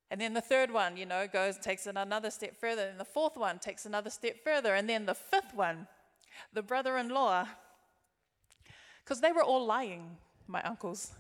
And 0.10 0.20
then 0.20 0.34
the 0.34 0.42
third 0.42 0.72
one, 0.72 0.98
you 0.98 1.06
know, 1.06 1.28
goes, 1.32 1.58
takes 1.58 1.86
it 1.86 1.96
another 1.96 2.32
step 2.32 2.60
further. 2.60 2.88
And 2.88 3.00
the 3.00 3.06
fourth 3.06 3.38
one 3.38 3.60
takes 3.60 3.86
another 3.86 4.10
step 4.10 4.44
further. 4.44 4.74
And 4.74 4.90
then 4.90 5.06
the 5.06 5.14
fifth 5.14 5.54
one, 5.54 5.88
the 6.52 6.64
brother 6.64 6.98
in 6.98 7.10
law, 7.10 7.48
because 9.04 9.22
they 9.22 9.32
were 9.32 9.44
all 9.44 9.66
lying, 9.66 10.18
my 10.48 10.62
uncles. 10.64 11.12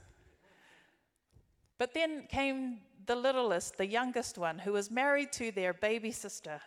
But 1.77 1.93
then 1.93 2.25
came 2.29 2.79
the 3.05 3.15
littlest, 3.15 3.77
the 3.77 3.87
youngest 3.87 4.37
one, 4.37 4.59
who 4.59 4.73
was 4.73 4.91
married 4.91 5.31
to 5.33 5.51
their 5.51 5.73
baby 5.73 6.11
sister. 6.11 6.61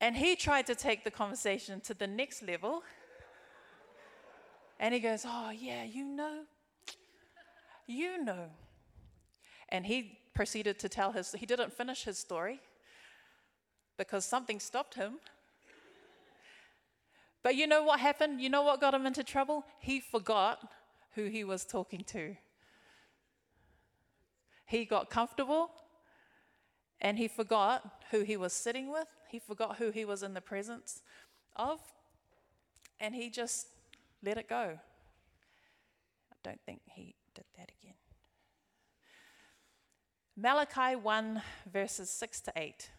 And 0.00 0.16
he 0.16 0.34
tried 0.34 0.66
to 0.66 0.74
take 0.74 1.04
the 1.04 1.10
conversation 1.10 1.80
to 1.82 1.94
the 1.94 2.06
next 2.06 2.42
level. 2.42 2.82
And 4.78 4.94
he 4.94 5.00
goes, 5.00 5.24
Oh, 5.26 5.50
yeah, 5.50 5.84
you 5.84 6.04
know, 6.04 6.40
you 7.86 8.24
know. 8.24 8.46
And 9.68 9.84
he 9.84 10.18
proceeded 10.34 10.78
to 10.78 10.88
tell 10.88 11.12
his, 11.12 11.32
he 11.32 11.44
didn't 11.44 11.72
finish 11.72 12.04
his 12.04 12.18
story 12.18 12.60
because 13.98 14.24
something 14.24 14.58
stopped 14.58 14.94
him. 14.94 15.18
But 17.42 17.56
you 17.56 17.66
know 17.66 17.84
what 17.84 18.00
happened? 18.00 18.40
You 18.40 18.48
know 18.48 18.62
what 18.62 18.80
got 18.80 18.94
him 18.94 19.06
into 19.06 19.22
trouble? 19.22 19.64
He 19.78 20.00
forgot 20.00 20.66
who 21.14 21.26
he 21.26 21.44
was 21.44 21.64
talking 21.64 22.04
to. 22.04 22.36
He 24.66 24.84
got 24.84 25.10
comfortable 25.10 25.70
and 27.00 27.18
he 27.18 27.28
forgot 27.28 28.02
who 28.10 28.20
he 28.20 28.36
was 28.36 28.52
sitting 28.52 28.90
with. 28.90 29.08
He 29.30 29.38
forgot 29.38 29.76
who 29.76 29.90
he 29.90 30.04
was 30.04 30.22
in 30.22 30.34
the 30.34 30.40
presence 30.40 31.02
of. 31.56 31.80
And 32.98 33.14
he 33.14 33.30
just 33.30 33.68
let 34.22 34.36
it 34.36 34.48
go. 34.48 34.78
I 36.32 36.36
don't 36.42 36.60
think 36.66 36.80
he 36.86 37.14
did 37.34 37.44
that 37.56 37.70
again. 37.80 37.94
Malachi 40.36 40.96
1, 40.96 41.42
verses 41.72 42.10
6 42.10 42.40
to 42.42 42.52
8. 42.56 42.90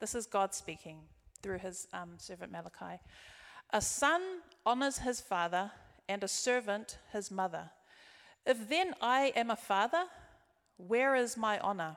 This 0.00 0.14
is 0.14 0.26
God 0.26 0.54
speaking 0.54 0.98
through 1.42 1.58
his 1.58 1.86
um, 1.92 2.14
servant 2.18 2.52
Malachi. 2.52 3.00
A 3.70 3.80
son 3.80 4.20
honors 4.66 4.98
his 4.98 5.20
father, 5.20 5.70
and 6.08 6.22
a 6.22 6.28
servant 6.28 6.98
his 7.12 7.30
mother. 7.30 7.70
If 8.44 8.68
then 8.68 8.94
I 9.00 9.32
am 9.36 9.50
a 9.50 9.56
father, 9.56 10.04
where 10.76 11.14
is 11.14 11.36
my 11.36 11.58
honor? 11.60 11.96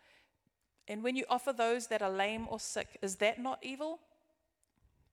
And 0.87 1.03
when 1.03 1.15
you 1.15 1.25
offer 1.29 1.53
those 1.53 1.87
that 1.87 2.01
are 2.01 2.11
lame 2.11 2.47
or 2.49 2.59
sick, 2.59 2.97
is 3.01 3.17
that 3.17 3.39
not 3.39 3.59
evil? 3.61 3.99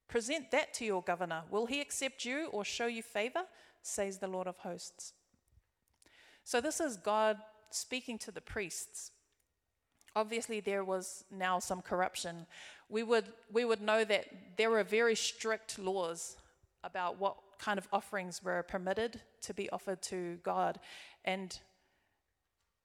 Present 0.07 0.51
that 0.51 0.73
to 0.75 0.85
your 0.85 1.01
governor. 1.01 1.43
Will 1.51 1.67
he 1.67 1.81
accept 1.81 2.25
you 2.25 2.47
or 2.51 2.65
show 2.65 2.87
you 2.87 3.03
favor? 3.03 3.43
Says 3.81 4.17
the 4.17 4.27
Lord 4.27 4.47
of 4.47 4.57
hosts. 4.57 5.13
So, 6.43 6.59
this 6.59 6.79
is 6.79 6.97
God 6.97 7.37
speaking 7.69 8.17
to 8.19 8.31
the 8.31 8.41
priests 8.41 9.11
obviously 10.15 10.59
there 10.59 10.83
was 10.83 11.23
now 11.31 11.59
some 11.59 11.81
corruption, 11.81 12.45
we 12.89 13.03
would, 13.03 13.25
we 13.51 13.65
would 13.65 13.81
know 13.81 14.03
that 14.03 14.25
there 14.57 14.69
were 14.69 14.83
very 14.83 15.15
strict 15.15 15.79
laws 15.79 16.37
about 16.83 17.19
what 17.19 17.35
kind 17.59 17.77
of 17.77 17.87
offerings 17.91 18.43
were 18.43 18.63
permitted 18.63 19.21
to 19.41 19.53
be 19.53 19.69
offered 19.69 20.01
to 20.01 20.37
God. 20.43 20.79
And 21.25 21.57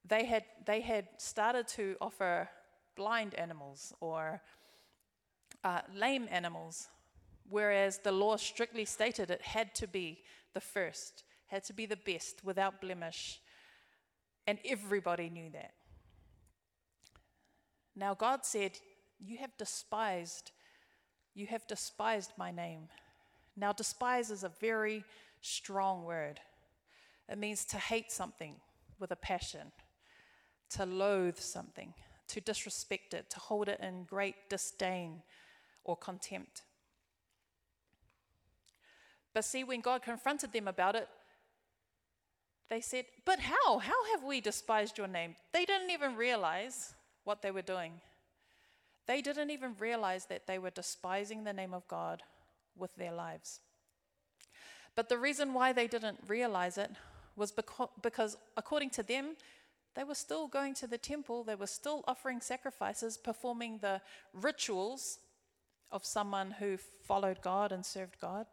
they 0.07 0.25
had, 0.25 0.45
they 0.67 0.81
had 0.81 1.09
started 1.19 1.69
to 1.69 1.97
offer 2.01 2.49
blind 2.97 3.35
animals 3.35 3.93
or 4.01 4.43
uh, 5.63 5.81
lame 5.95 6.29
animals, 6.31 6.89
whereas 7.49 7.99
the 7.99 8.13
law 8.13 8.37
strictly 8.37 8.85
stated 8.85 9.31
it 9.31 9.43
had 9.43 9.75
to 9.75 9.87
be 9.87 10.23
the 10.53 10.61
first, 10.61 11.25
had 11.47 11.65
to 11.65 11.73
be 11.73 11.87
the 11.87 11.97
best, 11.97 12.45
without 12.45 12.81
blemish. 12.81 13.41
And 14.47 14.59
everybody 14.65 15.31
knew 15.31 15.51
that. 15.51 15.73
Now 17.97 18.15
God 18.15 18.45
said, 18.45 18.79
You 19.19 19.39
have 19.39 19.57
despised, 19.57 20.51
you 21.35 21.47
have 21.47 21.67
despised 21.67 22.33
my 22.37 22.51
name. 22.51 22.89
Now, 23.57 23.73
despise 23.73 24.31
is 24.31 24.43
a 24.43 24.49
very 24.61 25.05
strong 25.41 26.05
word. 26.05 26.41
It 27.29 27.39
means 27.39 27.65
to 27.67 27.79
hate 27.79 28.11
something 28.11 28.57
with 28.99 29.11
a 29.13 29.17
passion, 29.17 29.73
to 30.71 30.85
loathe 30.85 31.39
something, 31.39 31.95
to 32.29 32.41
disrespect 32.41 33.15
it, 33.15 33.31
to 33.31 33.39
hold 33.39 33.69
it 33.69 33.81
in 33.81 34.05
great 34.05 34.49
disdain 34.49 35.23
or 35.85 35.97
contempt. 35.97 36.63
But 39.33 39.45
see, 39.45 39.65
when 39.65 39.81
God 39.81 40.03
confronted 40.03 40.53
them 40.53 40.69
about 40.69 40.95
it, 40.95 41.09
they 42.71 42.81
said, 42.81 43.05
But 43.25 43.41
how? 43.41 43.79
How 43.79 44.05
have 44.13 44.25
we 44.25 44.41
despised 44.41 44.97
your 44.97 45.09
name? 45.09 45.35
They 45.53 45.65
didn't 45.65 45.91
even 45.91 46.17
realize 46.17 46.95
what 47.25 47.43
they 47.43 47.51
were 47.51 47.63
doing. 47.63 48.01
They 49.07 49.21
didn't 49.21 49.51
even 49.51 49.75
realize 49.79 50.27
that 50.27 50.47
they 50.47 50.59
were 50.59 50.71
despising 50.71 51.45
the 51.45 51.53
name 51.53 51.75
of 51.75 51.87
God 51.89 52.23
with 52.77 52.95
their 52.97 53.13
lives. 53.13 53.61
But 54.95 55.09
the 55.09 55.19
reason 55.19 55.53
why 55.53 55.73
they 55.73 55.87
didn't 55.87 56.21
realize 56.27 56.79
it 56.79 56.91
was 57.37 57.53
because, 57.53 58.37
according 58.57 58.91
to 58.91 59.03
them, 59.03 59.37
they 59.95 60.05
were 60.05 60.15
still 60.15 60.49
going 60.49 60.75
to 60.75 60.87
the 60.87 60.99
temple, 60.99 61.45
they 61.45 61.55
were 61.55 61.67
still 61.67 62.03
offering 62.07 62.41
sacrifices, 62.41 63.17
performing 63.17 63.79
the 63.79 64.01
rituals 64.33 65.19
of 65.93 66.05
someone 66.05 66.53
who 66.53 66.77
followed 66.77 67.41
God 67.43 67.71
and 67.71 67.87
served 67.87 68.21
God. 68.21 68.47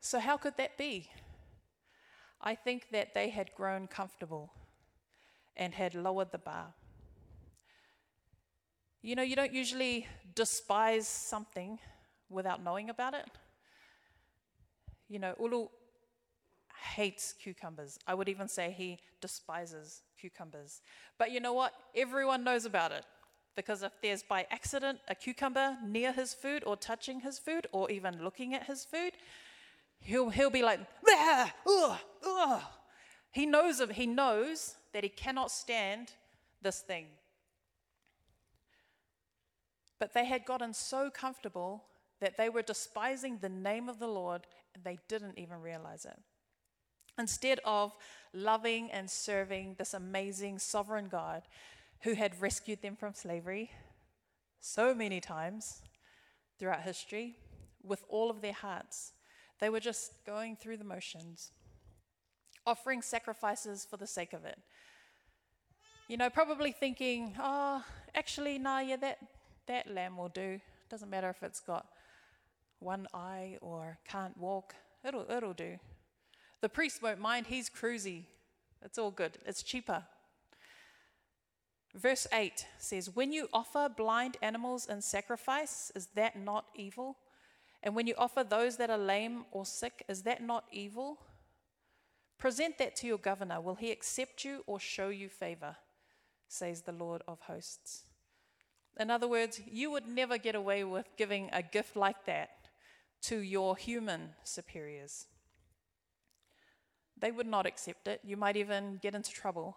So, 0.00 0.18
how 0.18 0.36
could 0.36 0.56
that 0.56 0.76
be? 0.76 1.10
I 2.40 2.54
think 2.54 2.88
that 2.92 3.14
they 3.14 3.30
had 3.30 3.54
grown 3.56 3.86
comfortable 3.86 4.52
and 5.56 5.74
had 5.74 5.94
lowered 5.94 6.30
the 6.30 6.38
bar. 6.38 6.74
You 9.02 9.16
know, 9.16 9.22
you 9.22 9.36
don't 9.36 9.52
usually 9.52 10.06
despise 10.34 11.06
something 11.06 11.78
without 12.28 12.62
knowing 12.62 12.90
about 12.90 13.14
it. 13.14 13.26
You 15.08 15.18
know, 15.18 15.34
Ulu 15.40 15.68
hates 16.80 17.32
cucumbers. 17.32 17.98
I 18.06 18.14
would 18.14 18.28
even 18.28 18.48
say 18.48 18.74
he 18.76 18.98
despises 19.20 20.02
cucumbers. 20.18 20.80
But 21.18 21.30
you 21.30 21.40
know 21.40 21.52
what? 21.52 21.72
Everyone 21.94 22.44
knows 22.44 22.64
about 22.64 22.92
it. 22.92 23.04
Because 23.56 23.82
if 23.82 23.92
there's 24.02 24.22
by 24.22 24.46
accident 24.50 25.00
a 25.08 25.14
cucumber 25.14 25.76
near 25.84 26.12
his 26.12 26.32
food 26.32 26.62
or 26.64 26.76
touching 26.76 27.20
his 27.20 27.38
food 27.38 27.66
or 27.72 27.90
even 27.90 28.22
looking 28.22 28.54
at 28.54 28.66
his 28.66 28.84
food, 28.84 29.12
he'll, 29.98 30.30
he'll 30.30 30.50
be 30.50 30.62
like, 30.62 30.80
ugh, 31.08 31.98
ugh. 32.24 32.62
He 33.32 33.46
knows, 33.46 33.82
he 33.92 34.06
knows 34.06 34.76
that 34.92 35.02
he 35.02 35.08
cannot 35.08 35.50
stand 35.50 36.12
this 36.62 36.80
thing. 36.80 37.06
But 39.98 40.14
they 40.14 40.24
had 40.24 40.44
gotten 40.44 40.72
so 40.72 41.10
comfortable 41.10 41.84
that 42.20 42.36
they 42.36 42.48
were 42.48 42.62
despising 42.62 43.38
the 43.38 43.48
name 43.48 43.88
of 43.88 43.98
the 43.98 44.06
Lord 44.06 44.46
and 44.74 44.84
they 44.84 44.98
didn't 45.08 45.38
even 45.38 45.60
realize 45.60 46.04
it. 46.04 46.18
Instead 47.18 47.60
of 47.64 47.96
loving 48.32 48.90
and 48.90 49.10
serving 49.10 49.74
this 49.78 49.92
amazing 49.92 50.58
sovereign 50.58 51.08
God 51.08 51.42
who 52.02 52.14
had 52.14 52.40
rescued 52.40 52.80
them 52.80 52.94
from 52.94 53.14
slavery 53.14 53.70
so 54.60 54.94
many 54.94 55.20
times 55.20 55.82
throughout 56.58 56.82
history 56.82 57.36
with 57.82 58.04
all 58.08 58.30
of 58.30 58.40
their 58.40 58.52
hearts, 58.52 59.12
they 59.60 59.68
were 59.68 59.80
just 59.80 60.24
going 60.24 60.56
through 60.56 60.76
the 60.76 60.84
motions, 60.84 61.50
offering 62.64 63.02
sacrifices 63.02 63.86
for 63.88 63.96
the 63.96 64.06
sake 64.06 64.32
of 64.32 64.44
it. 64.44 64.58
You 66.06 66.16
know, 66.16 66.30
probably 66.30 66.72
thinking, 66.72 67.34
oh, 67.38 67.84
actually, 68.14 68.58
nah, 68.58 68.80
yeah, 68.80 68.96
that, 68.96 69.18
that 69.66 69.92
lamb 69.92 70.16
will 70.16 70.28
do. 70.28 70.60
Doesn't 70.88 71.10
matter 71.10 71.28
if 71.28 71.42
it's 71.42 71.60
got 71.60 71.86
one 72.78 73.06
eye 73.12 73.58
or 73.60 73.98
can't 74.08 74.36
walk, 74.38 74.74
it'll, 75.04 75.26
it'll 75.30 75.52
do. 75.52 75.78
The 76.60 76.68
priest 76.68 77.02
won't 77.02 77.20
mind, 77.20 77.46
he's 77.46 77.70
cruisy. 77.70 78.24
It's 78.82 78.98
all 78.98 79.10
good, 79.10 79.38
it's 79.46 79.62
cheaper. 79.62 80.04
Verse 81.94 82.26
8 82.32 82.66
says, 82.78 83.10
When 83.14 83.32
you 83.32 83.48
offer 83.52 83.88
blind 83.88 84.36
animals 84.42 84.86
in 84.86 85.00
sacrifice, 85.02 85.90
is 85.94 86.06
that 86.14 86.38
not 86.38 86.66
evil? 86.74 87.16
And 87.82 87.94
when 87.94 88.06
you 88.06 88.14
offer 88.18 88.44
those 88.44 88.76
that 88.76 88.90
are 88.90 88.98
lame 88.98 89.44
or 89.52 89.64
sick, 89.64 90.04
is 90.08 90.22
that 90.22 90.42
not 90.42 90.64
evil? 90.72 91.18
Present 92.38 92.78
that 92.78 92.94
to 92.96 93.06
your 93.06 93.18
governor. 93.18 93.60
Will 93.60 93.74
he 93.74 93.90
accept 93.90 94.44
you 94.44 94.62
or 94.66 94.78
show 94.78 95.08
you 95.08 95.28
favor? 95.28 95.76
Says 96.48 96.82
the 96.82 96.92
Lord 96.92 97.22
of 97.26 97.40
hosts. 97.40 98.04
In 98.98 99.10
other 99.10 99.28
words, 99.28 99.60
you 99.70 99.90
would 99.90 100.08
never 100.08 100.38
get 100.38 100.54
away 100.54 100.82
with 100.84 101.06
giving 101.16 101.50
a 101.52 101.62
gift 101.62 101.96
like 101.96 102.24
that 102.26 102.50
to 103.22 103.38
your 103.38 103.76
human 103.76 104.30
superiors. 104.44 105.26
They 107.20 107.30
would 107.30 107.46
not 107.46 107.66
accept 107.66 108.06
it. 108.08 108.20
You 108.24 108.36
might 108.36 108.56
even 108.56 108.98
get 109.02 109.14
into 109.14 109.32
trouble. 109.32 109.76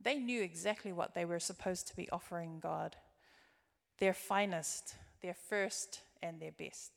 They 0.00 0.16
knew 0.16 0.42
exactly 0.42 0.92
what 0.92 1.14
they 1.14 1.24
were 1.24 1.38
supposed 1.38 1.88
to 1.88 1.96
be 1.96 2.10
offering 2.10 2.60
God 2.60 2.96
their 4.00 4.12
finest, 4.12 4.96
their 5.22 5.34
first, 5.34 6.00
and 6.20 6.40
their 6.40 6.50
best. 6.50 6.90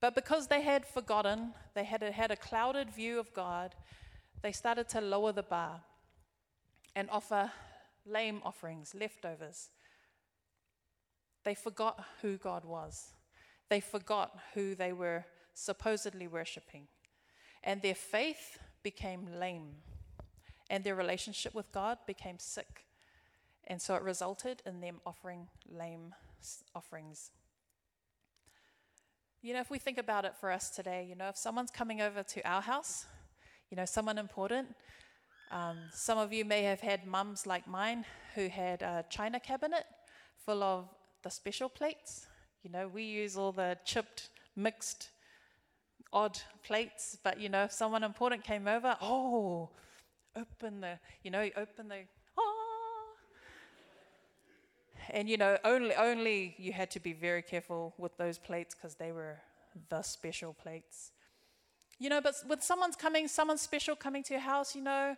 But 0.00 0.14
because 0.14 0.46
they 0.46 0.62
had 0.62 0.86
forgotten, 0.86 1.52
they 1.74 1.82
had 1.82 2.00
had 2.02 2.30
a 2.30 2.36
clouded 2.36 2.90
view 2.90 3.18
of 3.18 3.34
God, 3.34 3.74
they 4.40 4.52
started 4.52 4.88
to 4.90 5.00
lower 5.00 5.32
the 5.32 5.42
bar 5.42 5.80
and 6.94 7.10
offer 7.10 7.50
lame 8.06 8.40
offerings, 8.44 8.94
leftovers. 8.94 9.70
They 11.44 11.54
forgot 11.54 12.04
who 12.22 12.36
God 12.36 12.64
was. 12.64 13.12
They 13.68 13.80
forgot 13.80 14.38
who 14.54 14.74
they 14.74 14.92
were 14.92 15.24
supposedly 15.58 16.26
worshipping. 16.26 16.86
And 17.64 17.82
their 17.82 17.94
faith 17.94 18.58
became 18.82 19.26
lame. 19.38 19.76
And 20.70 20.84
their 20.84 20.94
relationship 20.94 21.54
with 21.54 21.72
God 21.72 21.98
became 22.06 22.38
sick. 22.38 22.84
And 23.66 23.82
so 23.82 23.94
it 23.96 24.02
resulted 24.02 24.62
in 24.64 24.80
them 24.80 25.00
offering 25.04 25.48
lame 25.70 26.14
offerings. 26.74 27.30
You 29.42 29.54
know, 29.54 29.60
if 29.60 29.70
we 29.70 29.78
think 29.78 29.98
about 29.98 30.24
it 30.24 30.34
for 30.40 30.50
us 30.50 30.70
today, 30.70 31.06
you 31.08 31.14
know, 31.14 31.28
if 31.28 31.36
someone's 31.36 31.70
coming 31.70 32.00
over 32.00 32.22
to 32.22 32.48
our 32.48 32.62
house, 32.62 33.06
you 33.70 33.76
know, 33.76 33.84
someone 33.84 34.18
important, 34.18 34.74
um, 35.50 35.78
some 35.92 36.18
of 36.18 36.32
you 36.32 36.44
may 36.44 36.62
have 36.62 36.80
had 36.80 37.06
mums 37.06 37.46
like 37.46 37.66
mine 37.66 38.04
who 38.34 38.48
had 38.48 38.82
a 38.82 39.04
china 39.08 39.40
cabinet 39.40 39.84
full 40.44 40.62
of 40.62 40.88
the 41.22 41.30
special 41.30 41.68
plates. 41.68 42.26
You 42.62 42.70
know, 42.70 42.88
we 42.88 43.04
use 43.04 43.36
all 43.36 43.52
the 43.52 43.78
chipped, 43.84 44.28
mixed, 44.56 45.10
odd 46.12 46.38
plates, 46.62 47.18
but 47.22 47.40
you 47.40 47.48
know, 47.48 47.64
if 47.64 47.72
someone 47.72 48.02
important 48.02 48.44
came 48.44 48.66
over, 48.66 48.96
oh, 49.00 49.70
open 50.36 50.80
the, 50.80 50.98
you 51.22 51.30
know, 51.30 51.48
open 51.56 51.88
the, 51.88 52.00
ah. 52.38 52.42
And 55.10 55.28
you 55.28 55.36
know, 55.36 55.58
only 55.64 55.94
only 55.94 56.54
you 56.58 56.72
had 56.72 56.90
to 56.92 57.00
be 57.00 57.12
very 57.12 57.42
careful 57.42 57.94
with 57.98 58.16
those 58.16 58.38
plates 58.38 58.74
because 58.74 58.94
they 58.96 59.12
were 59.12 59.38
the 59.88 60.02
special 60.02 60.52
plates. 60.54 61.12
You 61.98 62.08
know, 62.08 62.20
but 62.20 62.34
with 62.48 62.62
someone's 62.62 62.94
coming, 62.96 63.26
someone 63.26 63.58
special 63.58 63.96
coming 63.96 64.22
to 64.24 64.34
your 64.34 64.42
house, 64.42 64.76
you 64.76 64.82
know, 64.82 65.16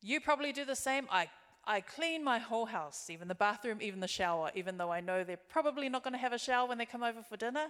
you 0.00 0.20
probably 0.20 0.52
do 0.52 0.64
the 0.64 0.74
same. 0.74 1.06
I, 1.10 1.28
I 1.64 1.80
clean 1.80 2.24
my 2.24 2.38
whole 2.38 2.66
house, 2.66 3.10
even 3.10 3.28
the 3.28 3.34
bathroom, 3.34 3.78
even 3.80 4.00
the 4.00 4.08
shower, 4.08 4.50
even 4.54 4.76
though 4.76 4.90
I 4.90 5.00
know 5.00 5.22
they're 5.22 5.36
probably 5.36 5.88
not 5.88 6.02
going 6.02 6.14
to 6.14 6.18
have 6.18 6.32
a 6.32 6.38
shower 6.38 6.66
when 6.66 6.78
they 6.78 6.86
come 6.86 7.04
over 7.04 7.22
for 7.22 7.36
dinner. 7.36 7.66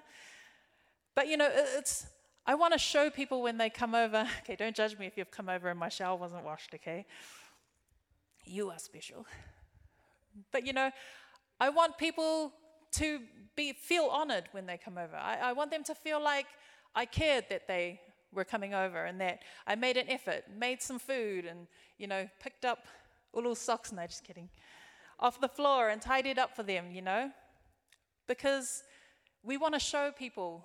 But 1.18 1.26
you 1.26 1.36
know, 1.36 1.50
it's, 1.52 2.06
I 2.46 2.54
want 2.54 2.74
to 2.74 2.78
show 2.78 3.10
people 3.10 3.42
when 3.42 3.58
they 3.58 3.70
come 3.70 3.92
over. 3.92 4.24
Okay, 4.42 4.54
don't 4.54 4.76
judge 4.76 4.96
me 4.96 5.06
if 5.06 5.18
you've 5.18 5.32
come 5.32 5.48
over 5.48 5.68
and 5.68 5.76
my 5.76 5.88
shower 5.88 6.16
wasn't 6.16 6.44
washed, 6.44 6.72
okay? 6.76 7.06
You 8.44 8.70
are 8.70 8.78
special. 8.78 9.26
But 10.52 10.64
you 10.64 10.72
know, 10.72 10.92
I 11.58 11.70
want 11.70 11.98
people 11.98 12.52
to 12.92 13.18
be, 13.56 13.72
feel 13.72 14.04
honored 14.04 14.44
when 14.52 14.64
they 14.64 14.76
come 14.78 14.96
over. 14.96 15.16
I, 15.16 15.50
I 15.50 15.52
want 15.54 15.72
them 15.72 15.82
to 15.86 15.94
feel 15.96 16.22
like 16.22 16.46
I 16.94 17.04
cared 17.04 17.46
that 17.50 17.66
they 17.66 18.00
were 18.32 18.44
coming 18.44 18.72
over 18.72 19.04
and 19.04 19.20
that 19.20 19.40
I 19.66 19.74
made 19.74 19.96
an 19.96 20.08
effort, 20.08 20.44
made 20.56 20.80
some 20.80 21.00
food, 21.00 21.46
and, 21.46 21.66
you 21.98 22.06
know, 22.06 22.28
picked 22.40 22.64
up 22.64 22.86
little 23.34 23.56
socks, 23.56 23.90
no, 23.90 24.06
just 24.06 24.22
kidding, 24.22 24.50
off 25.18 25.40
the 25.40 25.48
floor 25.48 25.88
and 25.88 26.00
tidied 26.00 26.38
up 26.38 26.54
for 26.54 26.62
them, 26.62 26.92
you 26.92 27.02
know? 27.02 27.32
Because 28.28 28.84
we 29.42 29.56
want 29.56 29.74
to 29.74 29.80
show 29.80 30.12
people 30.16 30.64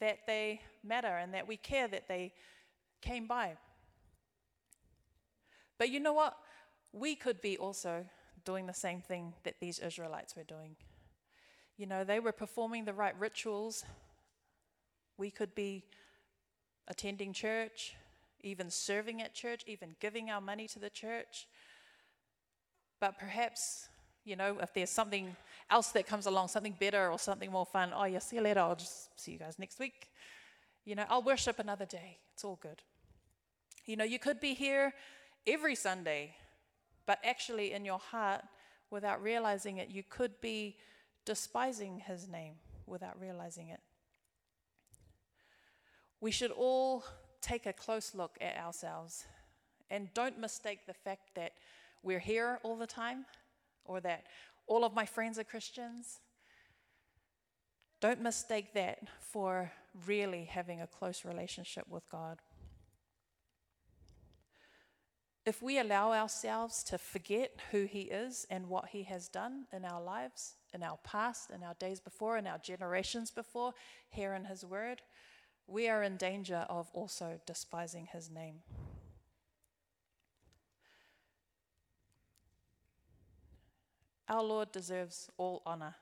that 0.00 0.18
they 0.26 0.60
matter 0.82 1.16
and 1.16 1.34
that 1.34 1.46
we 1.46 1.56
care 1.56 1.88
that 1.88 2.08
they 2.08 2.32
came 3.02 3.26
by. 3.26 3.56
But 5.78 5.90
you 5.90 6.00
know 6.00 6.12
what? 6.12 6.36
We 6.92 7.14
could 7.14 7.40
be 7.40 7.58
also 7.58 8.06
doing 8.44 8.66
the 8.66 8.74
same 8.74 9.00
thing 9.00 9.34
that 9.44 9.56
these 9.60 9.78
Israelites 9.78 10.36
were 10.36 10.44
doing. 10.44 10.76
You 11.76 11.86
know, 11.86 12.04
they 12.04 12.20
were 12.20 12.32
performing 12.32 12.84
the 12.84 12.92
right 12.92 13.18
rituals. 13.18 13.84
We 15.18 15.30
could 15.30 15.54
be 15.54 15.84
attending 16.86 17.32
church, 17.32 17.96
even 18.42 18.70
serving 18.70 19.22
at 19.22 19.34
church, 19.34 19.64
even 19.66 19.96
giving 20.00 20.30
our 20.30 20.40
money 20.40 20.68
to 20.68 20.78
the 20.78 20.90
church. 20.90 21.48
But 23.00 23.18
perhaps, 23.18 23.88
you 24.24 24.36
know, 24.36 24.58
if 24.60 24.72
there's 24.72 24.90
something 24.90 25.36
else 25.70 25.88
that 25.92 26.06
comes 26.06 26.26
along, 26.26 26.48
something 26.48 26.76
better 26.78 27.10
or 27.10 27.18
something 27.18 27.50
more 27.50 27.66
fun, 27.66 27.92
oh, 27.94 28.04
yeah, 28.04 28.18
see 28.18 28.36
you 28.36 28.42
later. 28.42 28.60
I'll 28.60 28.76
just 28.76 29.18
see 29.20 29.32
you 29.32 29.38
guys 29.38 29.58
next 29.58 29.78
week. 29.78 30.10
You 30.84 30.94
know, 30.94 31.04
I'll 31.08 31.22
worship 31.22 31.58
another 31.58 31.86
day. 31.86 32.18
It's 32.32 32.44
all 32.44 32.58
good. 32.60 32.82
You 33.86 33.96
know, 33.96 34.04
you 34.04 34.18
could 34.18 34.40
be 34.40 34.54
here 34.54 34.94
every 35.46 35.74
Sunday, 35.74 36.34
but 37.06 37.18
actually 37.24 37.72
in 37.72 37.84
your 37.84 37.98
heart, 37.98 38.42
without 38.90 39.22
realizing 39.22 39.78
it, 39.78 39.88
you 39.90 40.02
could 40.08 40.40
be 40.40 40.76
despising 41.24 42.00
his 42.06 42.28
name. 42.28 42.54
without 42.86 43.18
realizing 43.20 43.68
it. 43.68 43.80
We 46.20 46.30
should 46.30 46.50
all 46.50 47.04
take 47.40 47.66
a 47.66 47.72
close 47.72 48.14
look 48.14 48.36
at 48.40 48.56
ourselves 48.56 49.24
and 49.90 50.12
don't 50.14 50.38
mistake 50.38 50.86
the 50.86 50.94
fact 50.94 51.34
that 51.34 51.52
we're 52.02 52.18
here 52.18 52.58
all 52.62 52.76
the 52.76 52.86
time 52.86 53.26
or 53.84 54.00
that 54.00 54.24
all 54.66 54.84
of 54.84 54.94
my 54.94 55.06
friends 55.06 55.38
are 55.38 55.44
Christians. 55.44 56.20
Don't 58.00 58.20
mistake 58.20 58.74
that 58.74 58.98
for 59.18 59.72
really 60.06 60.44
having 60.44 60.80
a 60.80 60.86
close 60.86 61.24
relationship 61.24 61.84
with 61.88 62.08
God. 62.10 62.40
If 65.46 65.62
we 65.62 65.78
allow 65.78 66.12
ourselves 66.12 66.82
to 66.84 66.96
forget 66.96 67.50
who 67.70 67.84
He 67.84 68.02
is 68.02 68.46
and 68.48 68.68
what 68.68 68.86
He 68.88 69.02
has 69.04 69.28
done 69.28 69.66
in 69.72 69.84
our 69.84 70.02
lives, 70.02 70.54
in 70.72 70.82
our 70.82 70.98
past, 71.04 71.50
in 71.50 71.62
our 71.62 71.74
days 71.74 72.00
before, 72.00 72.38
in 72.38 72.46
our 72.46 72.58
generations 72.58 73.30
before, 73.30 73.74
here 74.08 74.32
in 74.32 74.46
His 74.46 74.64
Word, 74.64 75.02
we 75.66 75.88
are 75.88 76.02
in 76.02 76.16
danger 76.16 76.66
of 76.70 76.88
also 76.94 77.40
despising 77.46 78.08
His 78.10 78.30
name. 78.30 78.60
Our 84.28 84.42
Lord 84.42 84.72
deserves 84.72 85.28
all 85.36 85.62
honor. 85.66 85.94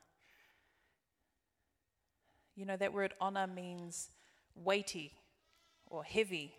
You 2.55 2.65
know, 2.65 2.77
that 2.77 2.93
word 2.93 3.13
honor 3.19 3.47
means 3.47 4.09
weighty 4.55 5.13
or 5.87 6.03
heavy. 6.03 6.53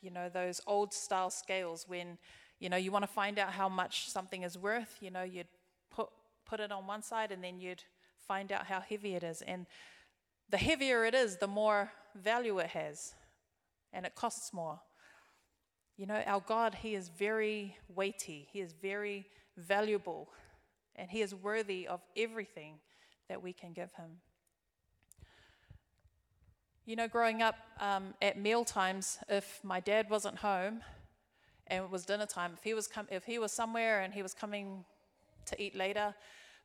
You 0.00 0.10
know, 0.10 0.28
those 0.28 0.60
old 0.66 0.94
style 0.94 1.30
scales 1.30 1.86
when, 1.88 2.18
you 2.58 2.68
know, 2.68 2.76
you 2.76 2.92
want 2.92 3.04
to 3.04 3.10
find 3.10 3.38
out 3.38 3.52
how 3.52 3.68
much 3.68 4.08
something 4.10 4.42
is 4.42 4.56
worth, 4.56 4.96
you 5.00 5.10
know, 5.10 5.22
you'd 5.22 5.48
put, 5.90 6.08
put 6.46 6.60
it 6.60 6.70
on 6.70 6.86
one 6.86 7.02
side 7.02 7.32
and 7.32 7.42
then 7.42 7.58
you'd 7.58 7.82
find 8.26 8.52
out 8.52 8.66
how 8.66 8.80
heavy 8.80 9.14
it 9.14 9.22
is. 9.22 9.42
And 9.42 9.66
the 10.50 10.56
heavier 10.56 11.04
it 11.04 11.14
is, 11.14 11.38
the 11.38 11.46
more 11.46 11.92
value 12.14 12.58
it 12.58 12.68
has, 12.68 13.14
and 13.92 14.06
it 14.06 14.14
costs 14.14 14.52
more. 14.52 14.80
You 15.96 16.06
know, 16.06 16.22
our 16.26 16.40
God, 16.40 16.76
He 16.76 16.94
is 16.94 17.08
very 17.08 17.76
weighty, 17.88 18.48
He 18.52 18.60
is 18.60 18.72
very 18.72 19.26
valuable, 19.56 20.28
and 20.96 21.10
He 21.10 21.22
is 21.22 21.34
worthy 21.34 21.86
of 21.86 22.00
everything 22.16 22.74
that 23.28 23.42
we 23.42 23.52
can 23.52 23.72
give 23.72 23.92
Him. 23.94 24.20
You 26.86 26.96
know, 26.96 27.08
growing 27.08 27.40
up 27.40 27.56
um, 27.80 28.12
at 28.20 28.38
meal 28.38 28.62
times, 28.62 29.18
if 29.30 29.58
my 29.62 29.80
dad 29.80 30.10
wasn't 30.10 30.36
home 30.36 30.82
and 31.66 31.84
it 31.84 31.90
was 31.90 32.04
dinner 32.04 32.26
time, 32.26 32.52
if 32.54 32.62
he 32.62 32.74
was 32.74 32.86
com- 32.86 33.08
if 33.10 33.24
he 33.24 33.38
was 33.38 33.52
somewhere 33.52 34.02
and 34.02 34.12
he 34.12 34.22
was 34.22 34.34
coming 34.34 34.84
to 35.46 35.62
eat 35.62 35.74
later, 35.74 36.14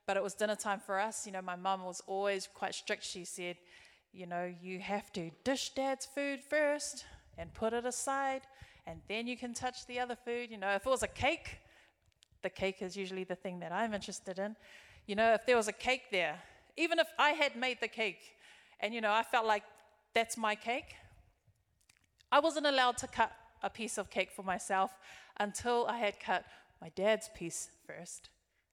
but 0.05 0.17
it 0.17 0.23
was 0.23 0.33
dinner 0.33 0.57
time 0.57 0.81
for 0.81 0.99
us, 0.99 1.25
you 1.25 1.31
know, 1.31 1.41
my 1.41 1.55
mum 1.55 1.85
was 1.85 2.01
always 2.05 2.49
quite 2.53 2.75
strict. 2.75 3.05
She 3.05 3.23
said, 3.23 3.55
you 4.11 4.25
know, 4.25 4.53
you 4.61 4.79
have 4.79 5.09
to 5.13 5.31
dish 5.45 5.69
dad's 5.73 6.05
food 6.05 6.41
first 6.41 7.05
and 7.37 7.53
put 7.53 7.71
it 7.71 7.85
aside, 7.85 8.41
and 8.85 8.99
then 9.07 9.25
you 9.25 9.37
can 9.37 9.53
touch 9.53 9.85
the 9.87 10.01
other 10.01 10.17
food. 10.25 10.51
You 10.51 10.57
know, 10.57 10.71
if 10.71 10.85
it 10.85 10.89
was 10.89 11.03
a 11.03 11.07
cake, 11.07 11.59
the 12.41 12.49
cake 12.49 12.81
is 12.81 12.95
usually 12.95 13.23
the 13.23 13.35
thing 13.35 13.59
that 13.59 13.71
I'm 13.71 13.93
interested 13.93 14.39
in. 14.39 14.55
You 15.05 15.15
know, 15.15 15.33
if 15.33 15.45
there 15.45 15.57
was 15.57 15.67
a 15.67 15.73
cake 15.73 16.03
there, 16.11 16.39
even 16.77 16.99
if 16.99 17.07
I 17.17 17.31
had 17.31 17.55
made 17.55 17.79
the 17.81 17.87
cake 17.87 18.37
and, 18.79 18.93
you 18.93 19.01
know, 19.01 19.11
I 19.11 19.23
felt 19.23 19.45
like 19.45 19.63
that's 20.13 20.37
my 20.37 20.55
cake. 20.55 20.95
I 22.31 22.39
wasn't 22.39 22.67
allowed 22.67 22.97
to 22.97 23.07
cut 23.07 23.31
a 23.63 23.69
piece 23.69 23.97
of 23.97 24.09
cake 24.09 24.31
for 24.31 24.43
myself 24.43 24.91
until 25.37 25.85
I 25.87 25.97
had 25.97 26.19
cut 26.19 26.45
my 26.81 26.89
dad's 26.95 27.29
piece 27.35 27.69
first 27.85 28.29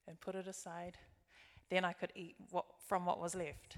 and 0.07 0.21
put 0.21 0.35
it 0.35 0.47
aside. 0.47 0.99
Then 1.71 1.85
I 1.85 1.93
could 1.93 2.13
eat 2.15 2.37
what, 2.51 2.67
from 2.87 3.07
what 3.07 3.21
was 3.21 3.35
left. 3.35 3.77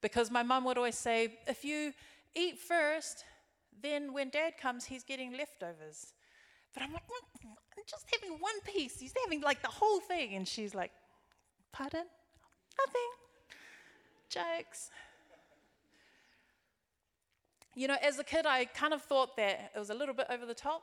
Because 0.00 0.30
my 0.30 0.42
mum 0.42 0.64
would 0.64 0.78
always 0.78 0.96
say, 0.96 1.38
if 1.46 1.64
you 1.64 1.92
eat 2.34 2.58
first, 2.58 3.24
then 3.82 4.12
when 4.12 4.30
dad 4.30 4.54
comes, 4.60 4.84
he's 4.86 5.02
getting 5.02 5.36
leftovers. 5.36 6.14
But 6.76 6.82
I'm 6.82 6.92
like, 6.92 7.04
I'm 7.42 7.84
just 7.88 8.04
having 8.12 8.36
one 8.38 8.60
piece. 8.66 9.00
He's 9.00 9.14
having 9.24 9.40
like 9.40 9.62
the 9.62 9.68
whole 9.68 9.98
thing. 9.98 10.34
And 10.34 10.46
she's 10.46 10.74
like, 10.74 10.90
pardon? 11.72 12.04
Nothing. 12.78 13.10
Jokes. 14.28 14.90
You 17.74 17.88
know, 17.88 17.96
as 18.02 18.18
a 18.18 18.24
kid, 18.24 18.44
I 18.44 18.66
kind 18.66 18.92
of 18.92 19.00
thought 19.00 19.38
that 19.38 19.72
it 19.74 19.78
was 19.78 19.88
a 19.88 19.94
little 19.94 20.14
bit 20.14 20.26
over 20.28 20.44
the 20.44 20.52
top. 20.52 20.82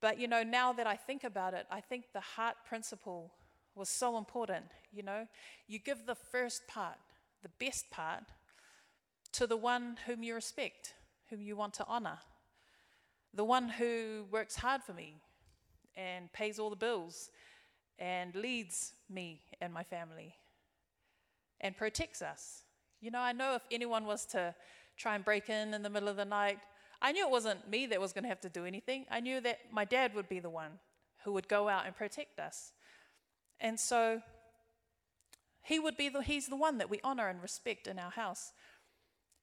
But, 0.00 0.18
you 0.18 0.26
know, 0.26 0.42
now 0.42 0.72
that 0.72 0.86
I 0.86 0.96
think 0.96 1.22
about 1.22 1.52
it, 1.52 1.66
I 1.70 1.82
think 1.82 2.06
the 2.14 2.20
heart 2.20 2.56
principle 2.66 3.30
was 3.74 3.90
so 3.90 4.16
important. 4.16 4.64
You 4.90 5.02
know, 5.02 5.26
you 5.66 5.78
give 5.78 6.06
the 6.06 6.14
first 6.14 6.66
part, 6.66 6.96
the 7.42 7.50
best 7.58 7.90
part, 7.90 8.24
to 9.32 9.46
the 9.46 9.56
one 9.56 9.98
whom 10.06 10.22
you 10.22 10.34
respect, 10.34 10.94
whom 11.28 11.42
you 11.42 11.56
want 11.56 11.74
to 11.74 11.84
honor, 11.86 12.20
the 13.34 13.44
one 13.44 13.68
who 13.68 14.24
works 14.30 14.56
hard 14.56 14.82
for 14.82 14.92
me 14.92 15.16
and 15.96 16.32
pays 16.32 16.58
all 16.58 16.70
the 16.70 16.76
bills 16.76 17.30
and 17.98 18.34
leads 18.34 18.92
me 19.10 19.42
and 19.60 19.72
my 19.72 19.82
family 19.82 20.34
and 21.60 21.76
protects 21.76 22.22
us. 22.22 22.62
You 23.00 23.10
know, 23.10 23.20
I 23.20 23.32
know 23.32 23.54
if 23.54 23.62
anyone 23.70 24.06
was 24.06 24.24
to 24.26 24.54
try 24.96 25.14
and 25.14 25.24
break 25.24 25.48
in 25.48 25.74
in 25.74 25.82
the 25.82 25.90
middle 25.90 26.08
of 26.08 26.16
the 26.16 26.24
night. 26.24 26.58
I 27.02 27.12
knew 27.12 27.26
it 27.26 27.30
wasn't 27.30 27.68
me 27.68 27.86
that 27.86 28.00
was 28.00 28.12
going 28.12 28.22
to 28.22 28.28
have 28.28 28.40
to 28.42 28.48
do 28.48 28.64
anything. 28.64 29.06
I 29.10 29.20
knew 29.20 29.40
that 29.40 29.58
my 29.72 29.84
dad 29.84 30.14
would 30.14 30.28
be 30.28 30.40
the 30.40 30.50
one 30.50 30.78
who 31.24 31.32
would 31.32 31.48
go 31.48 31.68
out 31.68 31.86
and 31.86 31.96
protect 31.96 32.38
us. 32.38 32.72
And 33.60 33.78
so 33.78 34.22
he 35.62 35.78
would 35.78 35.96
be 35.96 36.08
the 36.08 36.22
he's 36.22 36.46
the 36.46 36.56
one 36.56 36.78
that 36.78 36.90
we 36.90 37.00
honor 37.02 37.28
and 37.28 37.42
respect 37.42 37.86
in 37.86 37.98
our 37.98 38.10
house. 38.10 38.52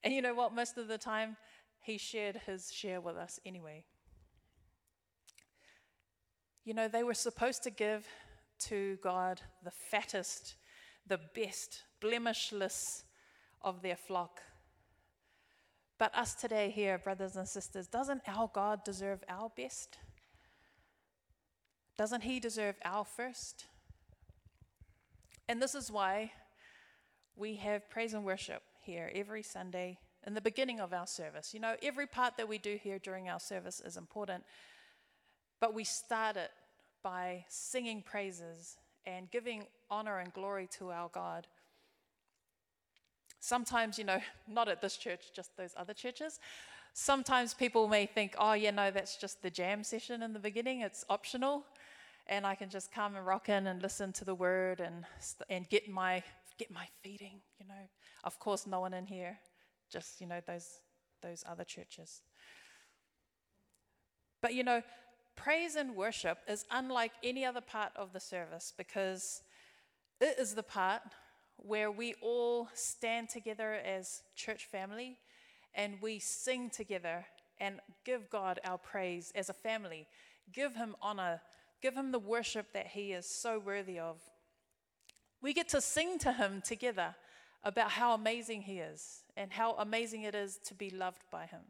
And 0.03 0.13
you 0.13 0.21
know 0.21 0.33
what? 0.33 0.53
Most 0.53 0.77
of 0.77 0.87
the 0.87 0.97
time 0.97 1.37
he 1.81 1.97
shared 1.97 2.41
his 2.45 2.71
share 2.71 3.01
with 3.01 3.17
us 3.17 3.39
anyway. 3.45 3.85
You 6.63 6.75
know, 6.75 6.87
they 6.87 7.03
were 7.03 7.15
supposed 7.15 7.63
to 7.63 7.71
give 7.71 8.07
to 8.67 8.97
God 9.03 9.41
the 9.63 9.71
fattest, 9.71 10.55
the 11.07 11.19
best, 11.33 11.81
blemishless 11.99 13.03
of 13.61 13.81
their 13.81 13.95
flock. 13.95 14.41
But 15.97 16.15
us 16.15 16.35
today, 16.35 16.69
here, 16.69 16.97
brothers 16.99 17.35
and 17.35 17.47
sisters, 17.47 17.87
doesn't 17.87 18.21
our 18.27 18.49
God 18.53 18.83
deserve 18.83 19.23
our 19.27 19.51
best? 19.55 19.97
Doesn't 21.97 22.21
He 22.21 22.39
deserve 22.39 22.75
our 22.85 23.05
first? 23.05 23.65
And 25.49 25.61
this 25.61 25.75
is 25.75 25.91
why 25.91 26.31
we 27.35 27.55
have 27.55 27.89
praise 27.89 28.13
and 28.13 28.23
worship 28.23 28.61
here 28.81 29.11
every 29.13 29.43
Sunday 29.43 29.99
in 30.25 30.33
the 30.33 30.41
beginning 30.41 30.79
of 30.79 30.93
our 30.93 31.07
service. 31.07 31.53
You 31.53 31.59
know, 31.59 31.75
every 31.81 32.07
part 32.07 32.37
that 32.37 32.47
we 32.47 32.57
do 32.57 32.79
here 32.81 32.99
during 32.99 33.29
our 33.29 33.39
service 33.39 33.81
is 33.83 33.97
important, 33.97 34.43
but 35.59 35.73
we 35.73 35.83
start 35.83 36.37
it 36.37 36.51
by 37.03 37.45
singing 37.49 38.01
praises 38.01 38.77
and 39.05 39.29
giving 39.31 39.65
honor 39.89 40.19
and 40.19 40.31
glory 40.33 40.67
to 40.77 40.91
our 40.91 41.09
God 41.09 41.47
Sometimes, 43.41 43.97
you 43.97 44.05
know, 44.05 44.19
not 44.47 44.69
at 44.69 44.81
this 44.81 44.95
church, 44.95 45.31
just 45.35 45.57
those 45.57 45.73
other 45.75 45.93
churches. 45.93 46.39
Sometimes 46.93 47.53
people 47.53 47.87
may 47.87 48.05
think, 48.05 48.35
oh, 48.37 48.53
yeah, 48.53 48.71
no, 48.71 48.91
that's 48.91 49.17
just 49.17 49.41
the 49.41 49.49
jam 49.49 49.83
session 49.83 50.23
in 50.23 50.33
the 50.33 50.39
beginning, 50.39 50.81
it's 50.81 51.03
optional. 51.09 51.65
And 52.27 52.45
I 52.45 52.55
can 52.55 52.69
just 52.69 52.91
come 52.91 53.15
and 53.15 53.25
rock 53.25 53.49
in 53.49 53.67
and 53.67 53.81
listen 53.81 54.13
to 54.13 54.25
the 54.25 54.35
word 54.35 54.79
and, 54.79 55.05
and 55.49 55.67
get, 55.69 55.89
my, 55.89 56.23
get 56.57 56.71
my 56.71 56.85
feeding, 57.01 57.41
you 57.59 57.67
know. 57.67 57.89
Of 58.23 58.39
course, 58.39 58.67
no 58.67 58.79
one 58.79 58.93
in 58.93 59.07
here, 59.07 59.39
just, 59.91 60.21
you 60.21 60.27
know, 60.27 60.41
those, 60.45 60.79
those 61.21 61.43
other 61.47 61.63
churches. 61.63 62.21
But, 64.41 64.53
you 64.53 64.63
know, 64.63 64.81
praise 65.35 65.75
and 65.75 65.95
worship 65.95 66.39
is 66.47 66.65
unlike 66.71 67.11
any 67.23 67.45
other 67.45 67.61
part 67.61 67.91
of 67.95 68.13
the 68.13 68.19
service 68.19 68.73
because 68.77 69.43
it 70.19 70.37
is 70.39 70.55
the 70.55 70.63
part 70.63 71.01
where 71.57 71.91
we 71.91 72.15
all 72.21 72.69
stand 72.73 73.29
together 73.29 73.73
as 73.73 74.23
church 74.35 74.65
family 74.65 75.17
and 75.75 76.01
we 76.01 76.19
sing 76.19 76.69
together 76.69 77.25
and 77.59 77.79
give 78.03 78.29
God 78.29 78.59
our 78.63 78.77
praise 78.77 79.31
as 79.35 79.49
a 79.49 79.53
family. 79.53 80.07
Give 80.51 80.75
him 80.75 80.95
honor. 81.01 81.41
Give 81.81 81.95
him 81.95 82.11
the 82.11 82.19
worship 82.19 82.73
that 82.73 82.87
he 82.87 83.11
is 83.13 83.27
so 83.27 83.59
worthy 83.59 83.99
of. 83.99 84.19
We 85.41 85.53
get 85.53 85.69
to 85.69 85.81
sing 85.81 86.19
to 86.19 86.33
him 86.33 86.61
together 86.63 87.15
about 87.63 87.91
how 87.91 88.13
amazing 88.13 88.63
he 88.63 88.79
is 88.79 89.20
and 89.37 89.51
how 89.51 89.73
amazing 89.73 90.23
it 90.23 90.35
is 90.35 90.59
to 90.65 90.73
be 90.73 90.89
loved 90.89 91.23
by 91.31 91.45
him. 91.45 91.61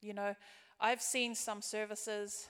You 0.00 0.14
know, 0.14 0.34
I've 0.80 1.02
seen 1.02 1.34
some 1.34 1.62
services 1.62 2.48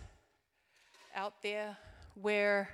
out 1.14 1.42
there 1.42 1.77
where 2.14 2.71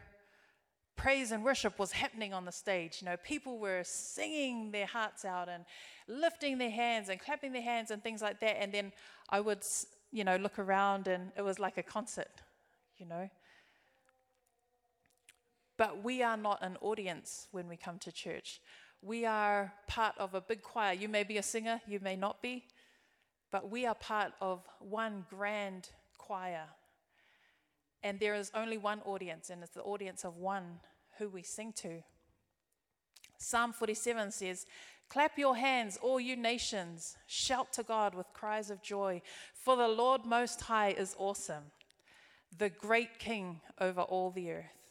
praise 0.96 1.32
and 1.32 1.44
worship 1.44 1.78
was 1.78 1.92
happening 1.92 2.32
on 2.32 2.44
the 2.44 2.52
stage. 2.52 2.98
You 3.00 3.06
know, 3.06 3.16
people 3.16 3.58
were 3.58 3.82
singing 3.84 4.70
their 4.70 4.86
hearts 4.86 5.24
out 5.24 5.48
and 5.48 5.64
lifting 6.08 6.58
their 6.58 6.70
hands 6.70 7.08
and 7.08 7.20
clapping 7.20 7.52
their 7.52 7.62
hands 7.62 7.90
and 7.90 8.02
things 8.02 8.22
like 8.22 8.40
that. 8.40 8.60
And 8.60 8.72
then 8.72 8.92
I 9.30 9.40
would, 9.40 9.64
you 10.10 10.24
know, 10.24 10.36
look 10.36 10.58
around 10.58 11.08
and 11.08 11.32
it 11.36 11.42
was 11.42 11.58
like 11.58 11.78
a 11.78 11.82
concert, 11.82 12.42
you 12.98 13.06
know. 13.06 13.28
but 15.82 16.04
we 16.04 16.22
are 16.22 16.36
not 16.36 16.58
an 16.62 16.76
audience 16.80 17.48
when 17.50 17.66
we 17.66 17.76
come 17.76 17.98
to 17.98 18.12
church. 18.12 18.60
We 19.02 19.26
are 19.26 19.72
part 19.88 20.16
of 20.16 20.34
a 20.34 20.40
big 20.40 20.62
choir. 20.62 20.92
You 20.92 21.08
may 21.08 21.24
be 21.24 21.36
a 21.36 21.42
singer, 21.42 21.80
you 21.88 21.98
may 22.00 22.14
not 22.14 22.40
be, 22.40 22.64
but 23.50 23.68
we 23.68 23.84
are 23.84 23.96
part 23.96 24.32
of 24.40 24.64
one 24.78 25.26
grand 25.28 25.88
choir. 26.16 26.66
And 28.04 28.20
there 28.20 28.34
is 28.34 28.52
only 28.54 28.78
one 28.78 29.00
audience, 29.04 29.50
and 29.50 29.62
it's 29.62 29.74
the 29.74 29.82
audience 29.82 30.24
of 30.24 30.36
one 30.36 30.80
who 31.18 31.28
we 31.28 31.42
sing 31.42 31.72
to. 31.74 32.02
Psalm 33.38 33.72
47 33.72 34.30
says, 34.30 34.66
Clap 35.08 35.36
your 35.36 35.56
hands, 35.56 35.98
all 36.00 36.20
you 36.20 36.36
nations. 36.36 37.16
Shout 37.26 37.72
to 37.74 37.82
God 37.82 38.14
with 38.14 38.32
cries 38.32 38.70
of 38.70 38.82
joy. 38.82 39.20
For 39.52 39.76
the 39.76 39.88
Lord 39.88 40.24
Most 40.24 40.62
High 40.62 40.90
is 40.90 41.14
awesome, 41.18 41.64
the 42.56 42.70
great 42.70 43.18
King 43.18 43.60
over 43.80 44.00
all 44.00 44.30
the 44.30 44.52
earth. 44.52 44.81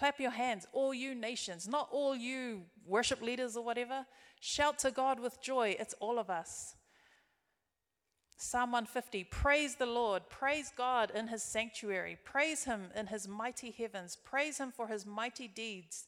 Clap 0.00 0.18
your 0.18 0.30
hands, 0.30 0.66
all 0.72 0.94
you 0.94 1.14
nations, 1.14 1.68
not 1.68 1.86
all 1.92 2.16
you 2.16 2.62
worship 2.86 3.20
leaders 3.20 3.54
or 3.54 3.62
whatever. 3.62 4.06
Shout 4.40 4.78
to 4.78 4.90
God 4.90 5.20
with 5.20 5.42
joy. 5.42 5.76
It's 5.78 5.94
all 6.00 6.18
of 6.18 6.30
us. 6.30 6.74
Psalm 8.38 8.72
150 8.72 9.24
Praise 9.24 9.74
the 9.74 9.84
Lord, 9.84 10.22
praise 10.30 10.72
God 10.74 11.12
in 11.14 11.28
his 11.28 11.42
sanctuary, 11.42 12.16
praise 12.24 12.64
him 12.64 12.86
in 12.96 13.08
his 13.08 13.28
mighty 13.28 13.70
heavens, 13.70 14.16
praise 14.24 14.56
him 14.56 14.72
for 14.74 14.88
his 14.88 15.04
mighty 15.04 15.46
deeds. 15.46 16.06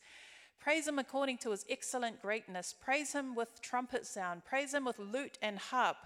Praise 0.59 0.89
him 0.89 0.99
according 0.99 1.37
to 1.39 1.51
his 1.51 1.67
excellent 1.69 2.23
greatness. 2.23 2.75
Praise 2.81 3.13
him 3.13 3.35
with 3.35 3.61
trumpet 3.61 4.07
sound. 4.07 4.47
Praise 4.47 4.73
him 4.73 4.87
with 4.87 4.99
lute 4.99 5.37
and 5.43 5.59
harp, 5.59 5.99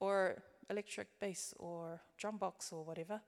or 0.00 0.42
electric 0.70 1.08
bass, 1.20 1.52
or 1.58 2.00
drum 2.16 2.38
box, 2.38 2.72
or 2.72 2.84
whatever. 2.84 3.20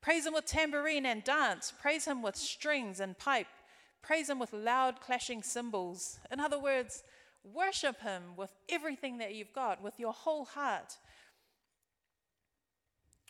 Praise 0.00 0.26
him 0.26 0.34
with 0.34 0.46
tambourine 0.46 1.06
and 1.06 1.24
dance. 1.24 1.72
Praise 1.80 2.04
him 2.04 2.22
with 2.22 2.36
strings 2.36 3.00
and 3.00 3.18
pipe. 3.18 3.48
Praise 4.02 4.30
him 4.30 4.38
with 4.38 4.52
loud 4.52 5.00
clashing 5.00 5.42
cymbals. 5.42 6.18
In 6.30 6.38
other 6.38 6.60
words, 6.60 7.02
worship 7.42 8.00
him 8.00 8.36
with 8.36 8.52
everything 8.68 9.18
that 9.18 9.34
you've 9.34 9.52
got, 9.52 9.82
with 9.82 9.98
your 9.98 10.12
whole 10.12 10.44
heart. 10.44 10.96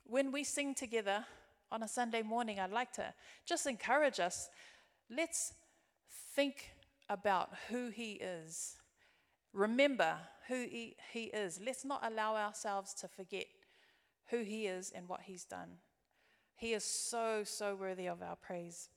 When 0.05 0.33
we 0.33 0.45
sing 0.45 0.75
together 0.75 1.25
on 1.73 1.83
a 1.83 1.89
Sunday 1.89 2.23
morning, 2.23 2.61
I'd 2.61 2.71
like 2.71 2.93
to 2.93 3.15
just 3.47 3.67
encourage 3.67 4.21
us. 4.21 4.49
Let's 5.11 5.55
think 6.35 6.71
about 7.09 7.51
who 7.71 7.89
he 7.89 8.13
is. 8.13 8.77
Remember 9.53 10.17
who 10.49 10.67
he, 10.71 10.97
he 11.13 11.25
is. 11.25 11.61
Let's 11.65 11.85
not 11.85 12.05
allow 12.05 12.37
ourselves 12.37 12.93
to 13.01 13.09
forget 13.09 13.47
who 14.31 14.43
he 14.43 14.67
is 14.67 14.93
and 14.95 15.09
what 15.09 15.23
he's 15.23 15.45
done. 15.45 15.79
He 16.57 16.73
is 16.73 16.85
so, 16.85 17.43
so 17.45 17.75
worthy 17.75 18.07
of 18.07 18.23
our 18.23 18.37
praise. 18.37 18.89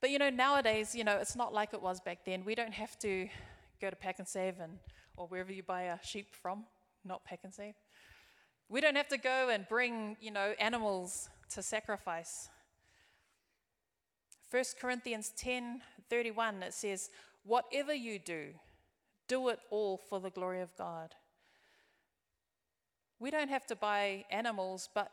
But 0.00 0.10
you 0.10 0.18
know, 0.18 0.30
nowadays, 0.30 0.94
you 0.94 1.04
know, 1.04 1.18
it's 1.18 1.36
not 1.36 1.52
like 1.52 1.74
it 1.74 1.82
was 1.82 2.00
back 2.00 2.24
then. 2.24 2.44
We 2.44 2.54
don't 2.54 2.74
have 2.74 2.98
to 3.00 3.28
go 3.80 3.90
to 3.90 3.96
Pak'nSave 3.96 4.18
and 4.18 4.28
Save 4.28 4.60
and 4.60 4.78
or 5.18 5.26
wherever 5.26 5.52
you 5.52 5.62
buy 5.62 5.82
a 5.82 5.98
sheep 6.02 6.34
from, 6.34 6.64
not 7.04 7.24
Pack 7.24 7.40
and 7.42 7.52
Save. 7.52 7.74
We 8.68 8.80
don't 8.80 8.96
have 8.96 9.08
to 9.08 9.18
go 9.18 9.48
and 9.50 9.66
bring, 9.68 10.16
you 10.20 10.30
know, 10.30 10.54
animals 10.60 11.28
to 11.54 11.62
sacrifice. 11.62 12.48
1 14.50 14.64
Corinthians 14.80 15.32
10 15.36 15.82
31, 16.08 16.62
it 16.62 16.72
says, 16.72 17.10
Whatever 17.44 17.92
you 17.92 18.18
do, 18.18 18.50
do 19.26 19.48
it 19.48 19.58
all 19.70 19.98
for 20.08 20.20
the 20.20 20.30
glory 20.30 20.60
of 20.60 20.74
God. 20.76 21.14
We 23.18 23.30
don't 23.30 23.50
have 23.50 23.66
to 23.66 23.76
buy 23.76 24.24
animals, 24.30 24.88
but 24.94 25.10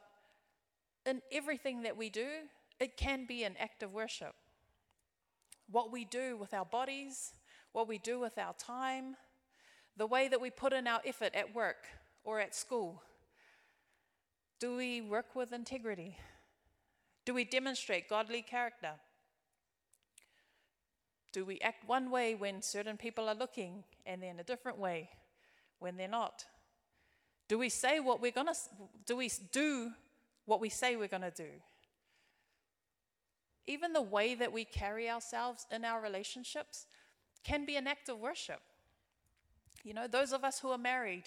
in 1.06 1.22
everything 1.32 1.84
that 1.84 1.98
we 1.98 2.10
do, 2.10 2.28
it 2.80 2.98
can 2.98 3.26
be 3.26 3.44
an 3.44 3.56
act 3.60 3.84
of 3.84 3.94
worship. 3.94 4.34
What 5.70 5.92
we 5.92 6.06
do 6.06 6.38
with 6.38 6.54
our 6.54 6.66
bodies, 6.66 7.34
what 7.72 7.88
we 7.88 7.98
do 7.98 8.20
with 8.20 8.38
our 8.38 8.54
time, 8.54 9.16
the 9.98 10.08
way 10.08 10.28
that 10.28 10.42
we 10.42 10.50
put 10.50 10.74
in 10.74 10.88
our 10.88 11.02
effort 11.06 11.34
at 11.34 11.56
work 11.56 11.88
or 12.24 12.40
at 12.40 12.54
school. 12.54 13.02
Do 14.60 14.76
we 14.76 15.02
work 15.02 15.36
with 15.36 15.54
integrity? 15.54 16.18
Do 17.26 17.34
we 17.34 17.44
demonstrate 17.44 18.10
godly 18.10 18.42
character? 18.42 18.92
Do 21.34 21.44
we 21.44 21.60
act 21.60 21.88
one 21.88 22.12
way 22.12 22.36
when 22.36 22.62
certain 22.62 22.98
people 22.98 23.28
are 23.28 23.36
looking 23.36 23.84
and 24.06 24.22
then 24.22 24.40
a 24.40 24.44
different 24.44 24.78
way 24.78 25.10
when 25.80 25.98
they're 25.98 26.08
not? 26.08 26.46
Do 27.48 27.58
we 27.58 27.70
say 27.70 28.00
what 28.00 28.22
we're 28.22 28.32
going 28.32 28.48
to 28.48 28.56
do 29.06 29.18
we 29.18 29.30
do 29.52 29.92
what 30.46 30.62
we 30.62 30.70
say 30.70 30.96
we're 30.96 31.08
going 31.08 31.22
to 31.22 31.32
do. 31.32 31.50
Even 33.68 33.94
the 33.94 34.02
way 34.02 34.36
that 34.36 34.54
we 34.54 34.64
carry 34.64 35.10
ourselves 35.10 35.66
in 35.72 35.84
our 35.84 36.02
relationships 36.02 36.86
can 37.44 37.66
be 37.66 37.76
an 37.76 37.88
act 37.88 38.10
of 38.10 38.20
worship. 38.20 38.62
You 39.84 39.94
know, 39.94 40.08
those 40.08 40.34
of 40.34 40.44
us 40.44 40.60
who 40.60 40.70
are 40.70 40.78
married, 40.78 41.26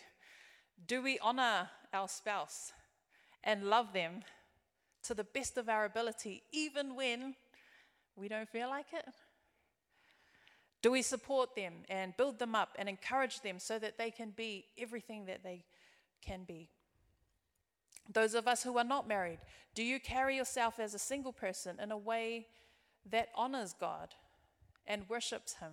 do 0.87 1.02
we 1.02 1.18
honor 1.20 1.70
our 1.92 2.09
spouse 2.09 2.72
and 3.44 3.64
love 3.64 3.92
them 3.92 4.22
to 5.04 5.14
the 5.14 5.24
best 5.24 5.57
of 5.57 5.68
our 5.68 5.85
ability, 5.85 6.42
even 6.52 6.94
when 6.94 7.35
we 8.16 8.28
don't 8.28 8.48
feel 8.48 8.68
like 8.68 8.92
it? 8.92 9.07
Do 10.81 10.92
we 10.92 11.02
support 11.02 11.57
them 11.57 11.74
and 11.88 12.16
build 12.16 12.38
them 12.38 12.54
up 12.54 12.70
and 12.78 12.88
encourage 12.88 13.40
them 13.40 13.59
so 13.59 13.78
that 13.78 13.98
they 13.98 14.11
can 14.11 14.31
be 14.31 14.66
everything 14.78 15.26
that 15.26 15.42
they 15.42 15.64
can 16.22 16.44
be? 16.44 16.68
Those 18.09 18.35
of 18.35 18.49
us 18.49 18.62
who 18.62 18.79
are 18.79 18.85
not 18.85 19.07
married, 19.07 19.38
do 19.75 19.83
you 19.83 20.01
carry 20.01 20.37
yourself 20.37 20.81
as 20.81 20.94
a 20.94 20.99
single 20.99 21.33
person 21.33 21.79
in 21.81 21.92
a 21.92 21.99
way 21.99 22.47
that 23.11 23.29
honors 23.35 23.75
God 23.79 24.14
and 24.87 25.09
worships 25.09 25.55
Him? 25.55 25.73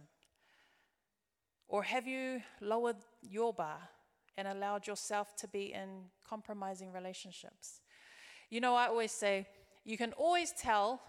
Or 1.67 1.84
have 1.84 2.06
you 2.06 2.41
lowered 2.62 2.98
your 3.21 3.54
bar 3.54 3.80
and 4.38 4.48
allowed 4.48 4.86
yourself 4.86 5.36
to 5.38 5.48
be 5.48 5.74
in 5.74 6.04
compromising 6.28 6.91
relationships? 6.91 7.82
You 8.50 8.60
know, 8.60 8.76
I 8.76 8.88
always 8.88 9.12
say 9.12 9.48
you 9.86 9.98
can 9.98 10.13
always 10.13 10.52
tell 10.52 11.02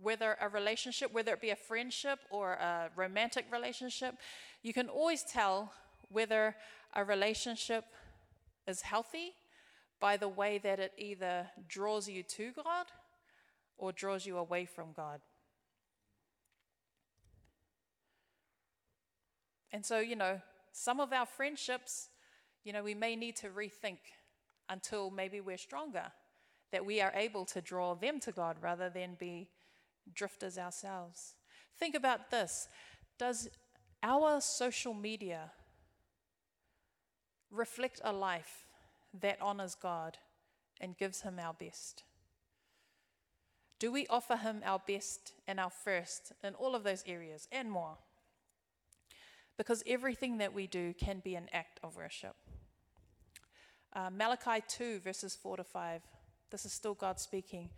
whether 0.00 0.36
a 0.40 0.48
relationship, 0.48 1.12
whether 1.12 1.32
it 1.32 1.40
be 1.40 1.50
a 1.50 1.56
friendship 1.56 2.20
or 2.30 2.52
a 2.52 2.90
romantic 2.94 3.46
relationship, 3.50 4.14
you 4.62 4.72
can 4.72 4.88
always 4.88 5.24
tell 5.24 5.72
whether 6.08 6.54
a 6.94 7.04
relationship 7.04 7.84
is 8.66 8.82
healthy 8.82 9.32
by 10.00 10.16
the 10.16 10.28
way 10.28 10.58
that 10.58 10.78
it 10.78 10.92
either 10.96 11.48
draws 11.68 12.08
you 12.08 12.22
to 12.22 12.52
God 12.52 12.86
or 13.76 13.92
draws 13.92 14.26
you 14.26 14.36
away 14.36 14.64
from 14.64 14.92
God. 14.92 15.20
And 19.72 19.84
so, 19.84 19.98
you 19.98 20.16
know, 20.16 20.40
some 20.72 21.00
of 21.00 21.12
our 21.12 21.26
friendships, 21.26 22.08
you 22.64 22.72
know, 22.72 22.82
we 22.82 22.94
may 22.94 23.16
need 23.16 23.36
to 23.36 23.48
rethink 23.48 23.98
until 24.68 25.10
maybe 25.10 25.40
we're 25.40 25.58
stronger, 25.58 26.12
that 26.72 26.84
we 26.84 27.00
are 27.00 27.12
able 27.14 27.44
to 27.46 27.60
draw 27.60 27.94
them 27.94 28.20
to 28.20 28.32
God 28.32 28.56
rather 28.60 28.88
than 28.88 29.16
be 29.18 29.48
drifters 30.14 30.58
ourselves. 30.58 31.34
Think 31.78 31.94
about 31.94 32.30
this 32.30 32.68
Does 33.18 33.48
our 34.02 34.40
social 34.40 34.94
media 34.94 35.50
reflect 37.50 38.00
a 38.04 38.12
life 38.12 38.67
that 39.20 39.40
honors 39.40 39.74
God 39.74 40.18
and 40.80 40.96
gives 40.96 41.22
Him 41.22 41.38
our 41.40 41.54
best? 41.54 42.04
Do 43.78 43.92
we 43.92 44.06
offer 44.08 44.36
Him 44.36 44.62
our 44.64 44.80
best 44.86 45.32
and 45.46 45.60
our 45.60 45.70
first 45.70 46.32
in 46.42 46.54
all 46.54 46.74
of 46.74 46.84
those 46.84 47.04
areas 47.06 47.48
and 47.52 47.70
more? 47.70 47.98
Because 49.56 49.82
everything 49.86 50.38
that 50.38 50.54
we 50.54 50.66
do 50.66 50.94
can 50.94 51.20
be 51.24 51.34
an 51.34 51.48
act 51.52 51.80
of 51.82 51.96
worship. 51.96 52.36
Uh, 53.92 54.10
Malachi 54.10 54.62
2, 54.68 55.00
verses 55.00 55.34
4 55.34 55.58
to 55.58 55.64
5. 55.64 56.02
This 56.50 56.64
is 56.64 56.72
still 56.72 56.94
God 56.94 57.18
speaking. 57.18 57.70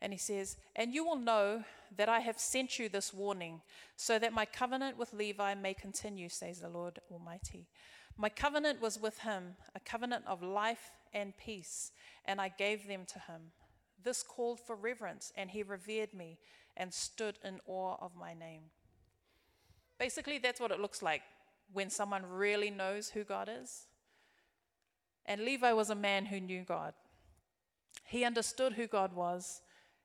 And 0.00 0.12
he 0.12 0.18
says, 0.18 0.56
And 0.74 0.94
you 0.94 1.04
will 1.04 1.16
know 1.16 1.64
that 1.96 2.08
I 2.08 2.20
have 2.20 2.38
sent 2.38 2.78
you 2.78 2.88
this 2.88 3.14
warning, 3.14 3.62
so 3.96 4.18
that 4.18 4.32
my 4.32 4.44
covenant 4.44 4.98
with 4.98 5.12
Levi 5.12 5.54
may 5.54 5.74
continue, 5.74 6.28
says 6.28 6.60
the 6.60 6.68
Lord 6.68 6.98
Almighty. 7.10 7.66
My 8.16 8.28
covenant 8.30 8.80
was 8.80 8.98
with 8.98 9.18
him, 9.18 9.56
a 9.74 9.80
covenant 9.80 10.24
of 10.26 10.42
life 10.42 10.90
and 11.12 11.36
peace, 11.36 11.92
and 12.24 12.40
I 12.40 12.48
gave 12.48 12.86
them 12.86 13.04
to 13.12 13.18
him. 13.18 13.52
This 14.02 14.22
called 14.22 14.58
for 14.58 14.74
reverence, 14.74 15.32
and 15.36 15.50
he 15.50 15.62
revered 15.62 16.14
me 16.14 16.38
and 16.76 16.92
stood 16.92 17.38
in 17.44 17.60
awe 17.66 17.96
of 18.00 18.16
my 18.16 18.32
name. 18.32 18.62
Basically, 19.98 20.38
that's 20.38 20.60
what 20.60 20.70
it 20.70 20.80
looks 20.80 21.02
like 21.02 21.22
when 21.72 21.90
someone 21.90 22.24
really 22.24 22.70
knows 22.70 23.10
who 23.10 23.24
God 23.24 23.50
is. 23.52 23.86
And 25.26 25.44
Levi 25.44 25.72
was 25.72 25.90
a 25.90 25.94
man 25.94 26.26
who 26.26 26.40
knew 26.40 26.62
God. 26.62 26.94
He 28.04 28.24
understood 28.24 28.74
who 28.74 28.86
God 28.86 29.14
was 29.14 29.60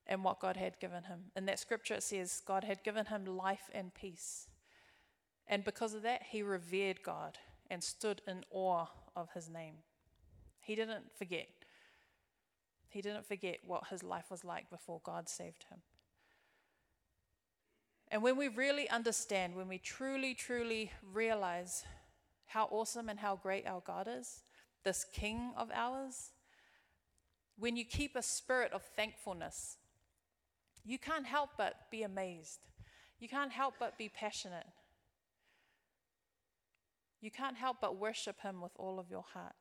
and 0.07 0.23
what 0.23 0.39
God 0.39 0.57
had 0.57 0.79
given 0.79 1.03
him. 1.03 1.25
In 1.35 1.45
that 1.45 1.59
scripture, 1.59 1.95
it 1.95 2.03
says 2.03 2.41
God 2.45 2.63
had 2.63 2.83
given 2.83 3.05
him 3.05 3.25
life 3.25 3.69
and 3.73 3.93
peace. 3.93 4.47
And 5.47 5.63
because 5.63 5.93
of 5.93 6.01
that, 6.01 6.23
he 6.29 6.41
revered 6.41 7.03
God 7.03 7.37
and 7.71 7.81
stood 7.81 8.21
in 8.27 8.43
awe 8.51 8.85
of 9.15 9.29
his 9.33 9.49
name. 9.49 9.75
He 10.59 10.75
didn't 10.75 11.17
forget. 11.17 11.47
He 12.89 13.01
didn't 13.01 13.25
forget 13.25 13.59
what 13.65 13.87
his 13.87 14.03
life 14.03 14.29
was 14.29 14.43
like 14.43 14.69
before 14.69 14.99
God 15.03 15.29
saved 15.29 15.65
him. 15.69 15.79
And 18.09 18.21
when 18.21 18.35
we 18.35 18.49
really 18.49 18.89
understand, 18.89 19.55
when 19.55 19.69
we 19.69 19.77
truly, 19.77 20.33
truly 20.33 20.91
realize 21.13 21.85
how 22.47 22.67
awesome 22.69 23.07
and 23.07 23.17
how 23.17 23.37
great 23.37 23.65
our 23.65 23.79
God 23.79 24.09
is, 24.11 24.43
this 24.83 25.05
King 25.13 25.53
of 25.55 25.69
ours, 25.73 26.31
when 27.57 27.77
you 27.77 27.85
keep 27.85 28.17
a 28.17 28.21
spirit 28.21 28.73
of 28.73 28.83
thankfulness, 28.97 29.77
you 30.83 30.99
can't 30.99 31.25
help 31.25 31.51
but 31.57 31.89
be 31.89 32.03
amazed. 32.03 32.59
You 33.19 33.29
can't 33.29 33.51
help 33.53 33.75
but 33.79 33.97
be 33.97 34.09
passionate. 34.09 34.65
You 37.21 37.31
can't 37.31 37.57
help 37.57 37.77
but 37.79 37.97
worship 37.97 38.41
Him 38.41 38.61
with 38.61 38.71
all 38.77 38.99
of 38.99 39.09
your 39.09 39.25
heart. 39.33 39.53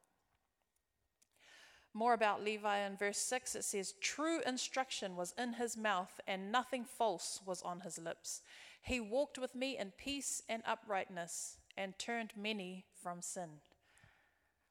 More 1.92 2.14
about 2.14 2.44
Levi 2.44 2.78
in 2.86 2.96
verse 2.96 3.18
6, 3.18 3.56
it 3.56 3.64
says, 3.64 3.94
True 4.00 4.40
instruction 4.46 5.16
was 5.16 5.34
in 5.36 5.54
his 5.54 5.76
mouth, 5.76 6.20
and 6.26 6.52
nothing 6.52 6.84
false 6.84 7.40
was 7.44 7.62
on 7.62 7.80
his 7.80 7.98
lips. 7.98 8.42
He 8.82 9.00
walked 9.00 9.38
with 9.38 9.56
me 9.56 9.76
in 9.76 9.92
peace 9.98 10.42
and 10.48 10.62
uprightness, 10.66 11.58
and 11.76 11.98
turned 11.98 12.32
many 12.36 12.84
from 13.02 13.22
sin. 13.22 13.60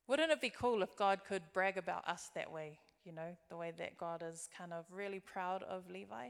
Wouldn't 0.08 0.32
it 0.32 0.42
be 0.42 0.50
cool 0.50 0.82
if 0.82 0.96
God 0.96 1.22
could 1.28 1.44
brag 1.54 1.78
about 1.78 2.08
us 2.08 2.32
that 2.36 2.52
way? 2.52 2.80
You 3.04 3.12
know, 3.12 3.36
the 3.50 3.58
way 3.58 3.74
that 3.78 3.98
God 3.98 4.24
is 4.26 4.48
kind 4.58 4.74
of 4.74 4.86
really 4.90 5.20
proud 5.20 5.64
of 5.64 5.90
Levi? 5.90 6.30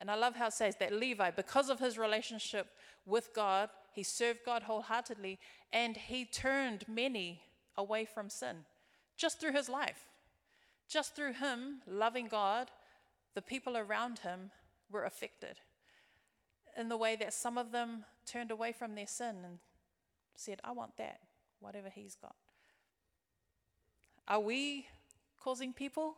And 0.00 0.10
I 0.10 0.14
love 0.14 0.36
how 0.36 0.46
it 0.46 0.54
says 0.54 0.76
that 0.76 0.94
Levi, 0.94 1.30
because 1.32 1.68
of 1.68 1.78
his 1.78 1.98
relationship 1.98 2.68
with 3.04 3.30
God, 3.34 3.68
he 3.92 4.02
served 4.02 4.40
God 4.44 4.64
wholeheartedly 4.64 5.38
and 5.72 5.96
he 5.96 6.24
turned 6.24 6.84
many 6.88 7.42
away 7.76 8.04
from 8.04 8.28
sin 8.30 8.64
just 9.16 9.38
through 9.40 9.52
his 9.52 9.68
life. 9.68 10.06
Just 10.88 11.14
through 11.14 11.34
him 11.34 11.82
loving 11.86 12.26
God, 12.26 12.70
the 13.34 13.42
people 13.42 13.76
around 13.76 14.20
him 14.20 14.50
were 14.90 15.04
affected 15.04 15.60
in 16.76 16.88
the 16.88 16.96
way 16.96 17.16
that 17.16 17.34
some 17.34 17.58
of 17.58 17.70
them 17.70 18.04
turned 18.26 18.50
away 18.50 18.72
from 18.72 18.94
their 18.94 19.06
sin 19.06 19.36
and 19.44 19.58
said, 20.34 20.60
I 20.64 20.72
want 20.72 20.96
that, 20.96 21.20
whatever 21.60 21.90
he's 21.90 22.14
got. 22.14 22.34
Are 24.26 24.40
we 24.40 24.86
causing 25.38 25.72
people 25.72 26.16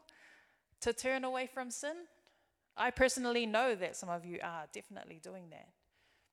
to 0.81 0.93
turn 0.93 1.25
away 1.25 1.49
from 1.53 1.71
sin? 1.71 1.97
I 2.77 2.91
personally 2.91 3.47
know 3.47 3.75
that 3.75 3.97
some 3.97 4.09
of 4.09 4.25
you 4.25 4.39
are 4.43 4.65
definitely 4.73 5.21
doing 5.23 5.51
that, 5.51 5.69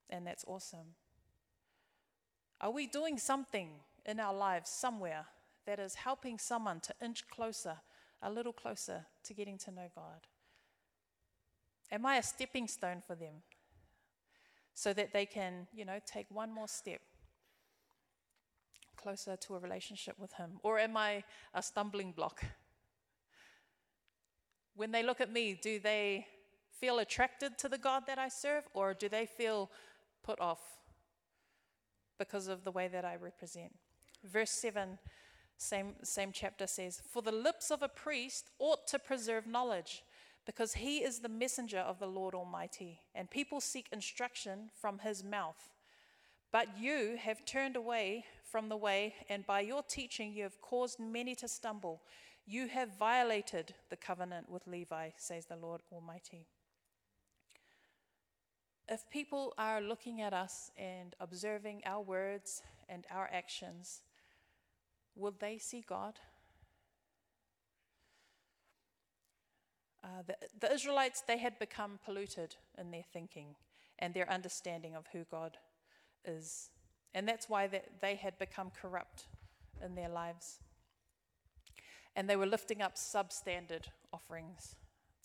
and 0.09 0.25
that's 0.25 0.45
awesome. 0.47 0.95
Are 2.61 2.71
we 2.71 2.87
doing 2.87 3.17
something 3.17 3.69
in 4.05 4.19
our 4.19 4.33
lives 4.33 4.69
somewhere 4.69 5.25
that 5.65 5.79
is 5.79 5.95
helping 5.95 6.37
someone 6.37 6.79
to 6.81 6.93
inch 7.01 7.27
closer, 7.29 7.77
a 8.21 8.31
little 8.31 8.51
closer 8.51 9.05
to 9.23 9.33
getting 9.33 9.57
to 9.59 9.71
know 9.71 9.87
God? 9.95 10.27
Am 11.91 12.05
I 12.05 12.17
a 12.17 12.23
stepping 12.23 12.67
stone 12.67 13.01
for 13.05 13.15
them 13.15 13.43
so 14.73 14.93
that 14.93 15.13
they 15.13 15.25
can, 15.25 15.67
you 15.73 15.85
know, 15.85 15.99
take 16.05 16.27
one 16.29 16.53
more 16.53 16.67
step 16.67 17.01
closer 18.97 19.37
to 19.37 19.55
a 19.55 19.59
relationship 19.59 20.19
with 20.19 20.33
Him? 20.33 20.59
Or 20.61 20.79
am 20.79 20.97
I 20.97 21.23
a 21.53 21.63
stumbling 21.63 22.11
block? 22.11 22.43
When 24.75 24.91
they 24.91 25.03
look 25.03 25.21
at 25.21 25.31
me, 25.31 25.59
do 25.61 25.79
they 25.79 26.27
feel 26.79 26.99
attracted 26.99 27.57
to 27.57 27.69
the 27.69 27.77
God 27.77 28.03
that 28.07 28.19
I 28.19 28.29
serve, 28.29 28.63
or 28.73 28.93
do 28.93 29.09
they 29.09 29.25
feel 29.25 29.69
put 30.23 30.39
off 30.39 30.78
because 32.19 32.47
of 32.47 32.63
the 32.63 32.71
way 32.71 32.87
that 32.87 33.05
I 33.05 33.15
represent? 33.15 33.73
Verse 34.23 34.51
7 34.51 34.99
same, 35.59 35.95
same 36.03 36.31
chapter 36.31 36.65
says, 36.67 37.01
For 37.05 37.21
the 37.21 37.33
lips 37.33 37.69
of 37.69 37.83
a 37.83 37.89
priest 37.89 38.49
ought 38.59 38.87
to 38.87 38.97
preserve 38.97 39.45
knowledge, 39.45 40.03
because 40.45 40.75
he 40.75 40.99
is 40.99 41.19
the 41.19 41.29
messenger 41.29 41.79
of 41.79 41.99
the 41.99 42.07
Lord 42.07 42.33
Almighty, 42.33 43.01
and 43.13 43.29
people 43.29 43.59
seek 43.59 43.87
instruction 43.91 44.71
from 44.73 44.99
his 44.99 45.21
mouth. 45.21 45.69
But 46.51 46.79
you 46.79 47.17
have 47.19 47.45
turned 47.45 47.75
away 47.75 48.23
from 48.49 48.69
the 48.69 48.77
way, 48.77 49.13
and 49.27 49.45
by 49.45 49.59
your 49.59 49.83
teaching 49.83 50.33
you 50.33 50.43
have 50.43 50.61
caused 50.61 50.99
many 50.99 51.35
to 51.35 51.47
stumble. 51.47 52.01
You 52.47 52.67
have 52.69 52.97
violated 52.97 53.75
the 53.89 53.97
covenant 53.97 54.49
with 54.49 54.65
Levi, 54.65 55.09
says 55.17 55.45
the 55.45 55.57
Lord 55.57 55.81
Almighty. 55.91 56.47
If 58.91 59.07
people 59.11 59.53
are 59.59 59.81
looking 59.81 60.21
at 60.21 60.33
us 60.33 60.71
and 60.75 61.15
observing 61.19 61.83
our 61.85 62.01
words 62.01 62.63
and 62.89 63.05
our 63.11 63.29
actions, 63.31 64.01
will 65.15 65.35
they 65.39 65.59
see 65.59 65.85
God? 65.87 66.19
Uh, 70.03 70.23
the, 70.25 70.35
the 70.59 70.73
Israelites, 70.73 71.21
they 71.27 71.37
had 71.37 71.59
become 71.59 71.99
polluted 72.03 72.55
in 72.79 72.89
their 72.89 73.03
thinking 73.13 73.55
and 73.99 74.13
their 74.15 74.27
understanding 74.31 74.95
of 74.95 75.05
who 75.13 75.23
God 75.29 75.57
is. 76.25 76.71
And 77.13 77.27
that's 77.27 77.47
why 77.47 77.67
they, 77.67 77.81
they 78.01 78.15
had 78.15 78.39
become 78.39 78.71
corrupt 78.71 79.25
in 79.85 79.93
their 79.93 80.09
lives. 80.09 80.61
And 82.15 82.27
they 82.27 82.35
were 82.35 82.47
lifting 82.47 82.81
up 82.81 82.95
substandard 82.95 83.85
offerings 84.11 84.75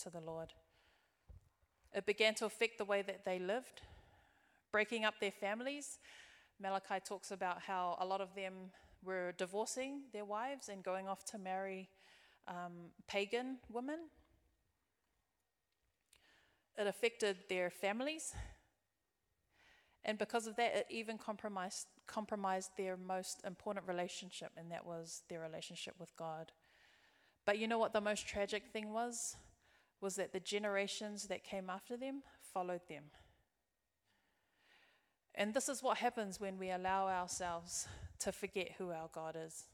to 0.03 0.11
the 0.11 0.21
Lord. 0.21 0.53
It 1.95 2.07
began 2.07 2.35
to 2.35 2.47
affect 2.47 2.79
the 2.79 2.85
way 2.85 3.03
that 3.03 3.25
they 3.25 3.39
lived, 3.39 3.83
breaking 4.73 5.05
up 5.05 5.15
their 5.21 5.31
families. 5.31 5.99
Malachi 6.61 7.01
talks 7.05 7.31
about 7.31 7.63
how 7.63 7.97
a 8.01 8.07
lot 8.07 8.21
of 8.21 8.35
them 8.35 8.73
were 9.05 9.33
divorcing 9.39 10.03
their 10.13 10.25
wives 10.25 10.69
and 10.69 10.83
going 10.83 11.07
off 11.07 11.25
to 11.27 11.39
marry 11.39 11.89
um, 12.49 12.91
pagan 13.07 13.59
women. 13.71 13.99
It 16.77 16.89
affected 16.89 17.37
their 17.49 17.71
families. 17.71 18.35
And 20.05 20.19
because 20.19 20.47
of 20.47 20.57
that, 20.57 20.77
it 20.77 20.87
even 20.91 21.17
compromised, 21.17 21.87
compromised 22.07 22.71
their 22.77 22.97
most 22.97 23.41
important 23.47 23.87
relationship, 23.87 24.51
and 24.57 24.71
that 24.73 24.85
was 24.85 25.23
their 25.29 25.41
relationship 25.41 25.95
with 25.99 26.15
God. 26.17 26.51
But 27.47 27.59
you 27.59 27.69
know 27.69 27.79
what 27.79 27.93
the 27.93 28.01
most 28.01 28.27
tragic 28.27 28.65
thing 28.73 28.93
was? 28.93 29.37
Was 30.01 30.17
that 30.17 30.33
the 30.33 30.41
generations 30.41 31.29
that 31.29 31.45
came 31.45 31.71
after 31.71 31.97
them 31.97 32.23
followed 32.53 32.83
them. 32.89 33.05
And 35.35 35.53
this 35.53 35.69
is 35.69 35.83
what 35.83 35.99
happens 35.99 36.39
when 36.39 36.59
we 36.59 36.71
allow 36.71 37.09
ourselves 37.09 37.89
to 38.21 38.31
forget 38.31 38.73
who 38.79 38.91
our 38.91 39.09
God 39.13 39.37
is 39.37 39.65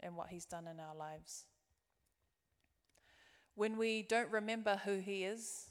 and 0.00 0.16
what 0.16 0.28
He's 0.28 0.44
done 0.44 0.66
in 0.66 0.80
our 0.80 0.94
lives. 0.94 1.44
When 3.54 3.76
we 3.78 4.02
don't 4.02 4.30
remember 4.30 4.80
who 4.84 4.96
He 4.98 5.24
is, 5.24 5.68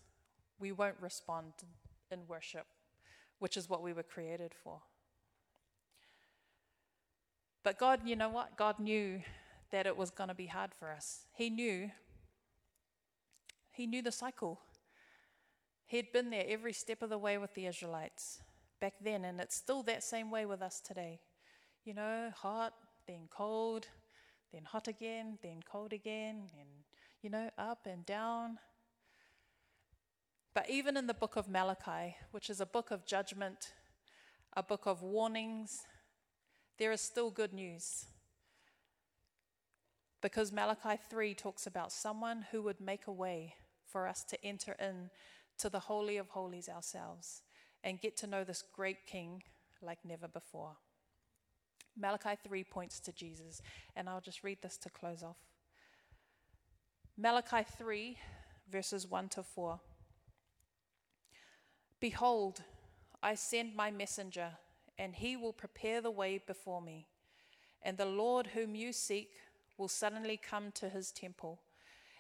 we 0.60 0.72
won't 0.72 0.96
respond 1.02 1.52
in 2.10 2.22
worship, 2.28 2.66
which 3.40 3.58
is 3.58 3.70
what 3.70 3.84
we 3.84 3.92
were 3.92 4.04
created 4.04 4.54
for. 4.64 4.80
But 7.64 7.78
God, 7.78 8.02
you 8.06 8.16
know 8.16 8.30
what? 8.30 8.58
God 8.58 8.80
knew 8.80 9.22
that 9.72 9.86
it 9.86 9.98
was 9.98 10.12
going 10.12 10.30
to 10.30 10.36
be 10.36 10.46
hard 10.46 10.74
for 10.74 10.92
us. 10.92 11.26
He 11.34 11.50
knew. 11.50 11.92
He 13.76 13.88
knew 13.88 14.02
the 14.02 14.12
cycle. 14.12 14.62
He'd 15.86 16.12
been 16.12 16.30
there 16.30 16.46
every 16.48 16.74
step 16.74 17.02
of 17.02 17.10
the 17.10 17.18
way 17.18 17.38
with 17.38 17.54
the 17.54 17.68
Israelites 17.68 18.40
back 18.82 18.94
then, 19.02 19.26
and 19.26 19.40
it's 19.40 19.56
still 19.56 19.84
that 19.84 20.04
same 20.04 20.32
way 20.32 20.46
with 20.46 20.62
us 20.62 20.80
today 20.80 21.20
you 21.86 21.94
know, 21.94 22.32
hot, 22.36 22.74
then 23.08 23.30
cold, 23.30 23.88
then 24.52 24.64
hot 24.64 24.88
again, 24.88 25.38
then 25.44 25.60
cold 25.72 25.94
again, 25.94 26.50
and, 26.60 26.70
you 27.22 27.30
know, 27.30 27.50
up 27.58 27.86
and 27.86 28.06
down. 28.06 28.58
But 30.56 30.70
even 30.70 30.98
in 30.98 31.06
the 31.06 31.14
book 31.14 31.36
of 31.36 31.48
Malachi, 31.48 32.16
which 32.32 32.50
is 32.50 32.60
a 32.60 32.66
book 32.66 32.90
of 32.90 33.06
judgment, 33.06 33.74
a 34.58 34.64
book 34.64 34.88
of 34.88 35.04
warnings, 35.04 35.84
there 36.80 36.92
is 36.92 37.02
still 37.02 37.30
good 37.30 37.54
news. 37.54 38.06
Because 40.22 40.52
Malachi 40.52 41.00
3 41.08 41.36
talks 41.36 41.68
about 41.68 41.92
someone 41.92 42.46
who 42.52 42.64
would 42.64 42.82
make 42.82 43.06
a 43.06 43.12
way 43.12 43.54
for 43.88 44.08
us 44.08 44.24
to 44.26 44.46
enter 44.46 44.76
in 44.80 45.10
to 45.58 45.70
the 45.70 45.80
Holy 45.80 46.18
of 46.18 46.30
Holies 46.30 46.70
ourselves 46.70 47.42
and 47.84 48.02
get 48.02 48.18
to 48.18 48.28
know 48.28 48.44
this 48.44 48.64
great 48.74 49.06
King 49.06 49.44
like 49.82 50.00
never 50.04 50.28
before. 50.28 50.78
Malachi 51.98 52.38
3 52.44 52.64
points 52.66 53.00
to 53.00 53.14
Jesus, 53.14 53.62
and 53.96 54.10
I'll 54.10 54.22
just 54.22 54.44
read 54.44 54.58
this 54.62 54.78
to 54.80 54.90
close 54.90 55.24
off. 55.24 55.38
Malachi 57.18 57.66
3, 57.78 58.18
verses 58.70 59.08
1 59.08 59.30
to 59.30 59.44
4. 59.44 59.80
Behold, 62.02 62.64
I 63.24 63.36
send 63.36 63.76
my 63.76 63.92
messenger, 63.92 64.50
and 64.98 65.16
he 65.16 65.38
will 65.38 65.54
prepare 65.54 66.02
the 66.02 66.12
way 66.12 66.42
before 66.46 66.82
me. 66.82 67.08
And 67.82 67.98
the 67.98 68.06
Lord 68.06 68.48
whom 68.48 68.76
you 68.76 68.92
seek 68.92 69.30
will 69.78 69.88
suddenly 69.88 70.38
come 70.38 70.72
to 70.74 70.90
his 70.90 71.12
temple. 71.12 71.62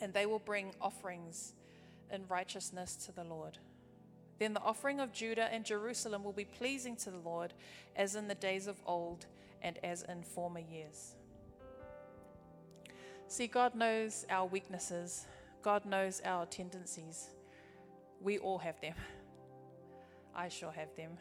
And 0.00 0.12
they 0.12 0.26
will 0.26 0.38
bring 0.38 0.72
offerings 0.80 1.52
in 2.10 2.24
righteousness 2.28 2.96
to 3.06 3.12
the 3.12 3.24
Lord. 3.24 3.58
Then 4.38 4.54
the 4.54 4.60
offering 4.62 5.00
of 5.00 5.12
Judah 5.12 5.48
and 5.52 5.64
Jerusalem 5.64 6.24
will 6.24 6.32
be 6.32 6.44
pleasing 6.44 6.96
to 6.96 7.10
the 7.10 7.18
Lord, 7.18 7.54
as 7.94 8.16
in 8.16 8.28
the 8.28 8.34
days 8.34 8.66
of 8.66 8.76
old 8.86 9.26
and 9.62 9.78
as 9.84 10.02
in 10.02 10.22
former 10.22 10.60
years. 10.60 11.14
See, 13.28 13.46
God 13.46 13.74
knows 13.74 14.26
our 14.28 14.46
weaknesses, 14.46 15.26
God 15.62 15.84
knows 15.84 16.20
our 16.24 16.46
tendencies. 16.46 17.30
We 18.20 18.38
all 18.38 18.58
have 18.58 18.80
them. 18.80 18.94
I 20.34 20.48
sure 20.48 20.72
have 20.72 20.94
them. 20.96 21.12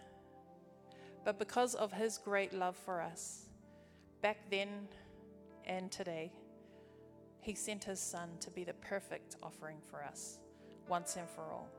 But 1.24 1.40
because 1.40 1.76
of 1.76 1.94
His 1.94 2.18
great 2.18 2.54
love 2.54 2.76
for 2.76 3.02
us, 3.02 3.46
back 4.22 4.38
then 4.50 4.88
and 5.66 5.92
today, 5.92 6.32
He 7.44 7.56
sent 7.56 7.84
His 7.84 8.00
Son 8.00 8.30
to 8.40 8.50
be 8.50 8.64
the 8.64 8.74
perfect 8.76 9.36
offering 9.44 9.82
for 9.82 10.02
us, 10.02 10.40
once 10.88 11.18
and 11.18 11.30
for 11.30 11.52
all. 11.52 11.70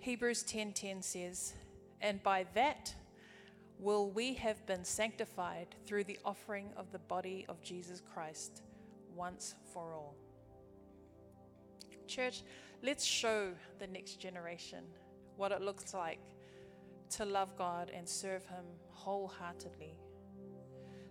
Hebrews 0.00 0.44
10:10 0.44 1.00
says, 1.00 1.54
"And 2.02 2.22
by 2.22 2.44
that 2.54 2.94
will 3.78 4.10
we 4.10 4.34
have 4.34 4.66
been 4.66 4.84
sanctified 4.84 5.74
through 5.86 6.04
the 6.04 6.18
offering 6.26 6.74
of 6.74 6.92
the 6.92 6.98
body 6.98 7.46
of 7.48 7.62
Jesus 7.62 8.02
Christ 8.02 8.62
once 9.14 9.54
for 9.72 9.94
all." 9.94 10.14
Church, 12.06 12.42
let's 12.82 13.04
show 13.04 13.54
the 13.78 13.86
next 13.86 14.16
generation 14.16 14.92
what 15.36 15.52
it 15.52 15.62
looks 15.62 15.94
like 15.94 16.20
to 17.08 17.24
love 17.24 17.56
God 17.56 17.88
and 17.88 18.06
serve 18.06 18.44
Him 18.46 18.78
wholeheartedly 18.90 19.98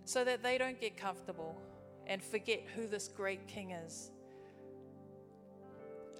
so 0.04 0.22
that 0.22 0.44
they 0.44 0.56
don't 0.56 0.80
get 0.80 0.96
comfortable 0.96 1.60
and 2.06 2.22
forget 2.22 2.62
who 2.74 2.86
this 2.86 3.08
great 3.08 3.46
King 3.46 3.72
is. 3.72 4.10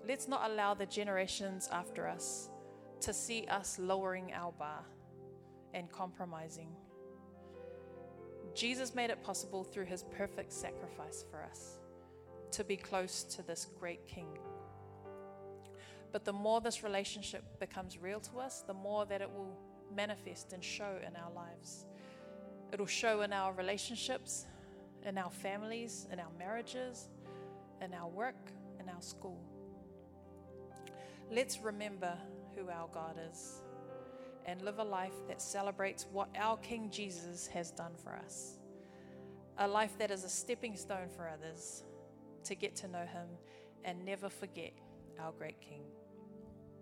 Let's 0.07 0.29
not 0.29 0.51
allow 0.51 0.75
the 0.75 0.87
generations 0.87 1.69
after 1.71 2.09
us 2.09 2.51
to 3.01 3.13
see 3.13 3.47
us 3.47 3.79
lowering 3.79 4.33
our 4.33 4.53
bar 4.53 4.85
and 5.75 5.91
compromising. 5.91 6.69
Jesus 8.55 8.95
made 8.95 9.11
it 9.11 9.23
possible 9.23 9.65
through 9.65 9.87
his 9.87 10.05
perfect 10.17 10.53
sacrifice 10.53 11.25
for 11.31 11.43
us 11.43 11.79
to 12.51 12.65
be 12.65 12.77
close 12.77 13.25
to 13.25 13.43
this 13.43 13.67
great 13.79 14.07
King. 14.07 14.27
But 16.13 16.25
the 16.25 16.33
more 16.33 16.61
this 16.61 16.83
relationship 16.83 17.59
becomes 17.59 17.97
real 17.97 18.21
to 18.21 18.39
us, 18.39 18.63
the 18.67 18.75
more 18.75 19.07
that 19.07 19.23
it 19.23 19.31
will 19.31 19.57
manifest 19.95 20.53
and 20.53 20.63
show 20.63 20.99
in 21.07 21.17
our 21.17 21.33
lives. 21.35 21.87
It'll 22.73 22.87
show 22.87 23.23
in 23.23 23.33
our 23.33 23.53
relationships, 23.53 24.47
in 25.07 25.19
our 25.19 25.31
families, 25.31 26.07
in 26.13 26.21
our 26.21 26.31
marriages, 26.39 27.09
in 27.81 27.93
our 27.95 28.09
work, 28.09 28.53
in 28.81 28.89
our 28.89 29.01
school. 29.01 29.41
Let's 31.31 31.61
remember 31.61 32.17
who 32.55 32.69
our 32.69 32.89
God 32.93 33.19
is 33.31 33.63
and 34.45 34.61
live 34.63 34.79
a 34.79 34.85
life 34.85 35.15
that 35.29 35.41
celebrates 35.41 36.07
what 36.13 36.29
our 36.37 36.57
King 36.59 36.91
Jesus 36.91 37.47
has 37.49 37.71
done 37.71 37.93
for 38.03 38.15
us. 38.15 38.59
A 39.59 39.69
life 39.69 39.97
that 39.99 40.11
is 40.11 40.25
a 40.25 40.29
stepping 40.29 40.77
stone 40.77 41.09
for 41.17 41.29
others 41.29 41.85
to 42.45 42.55
get 42.55 42.75
to 42.77 42.89
know 42.89 43.07
Him 43.07 43.29
and 43.85 44.05
never 44.05 44.29
forget 44.29 44.73
our 45.21 45.33
great 45.33 45.61
King. 45.61 45.83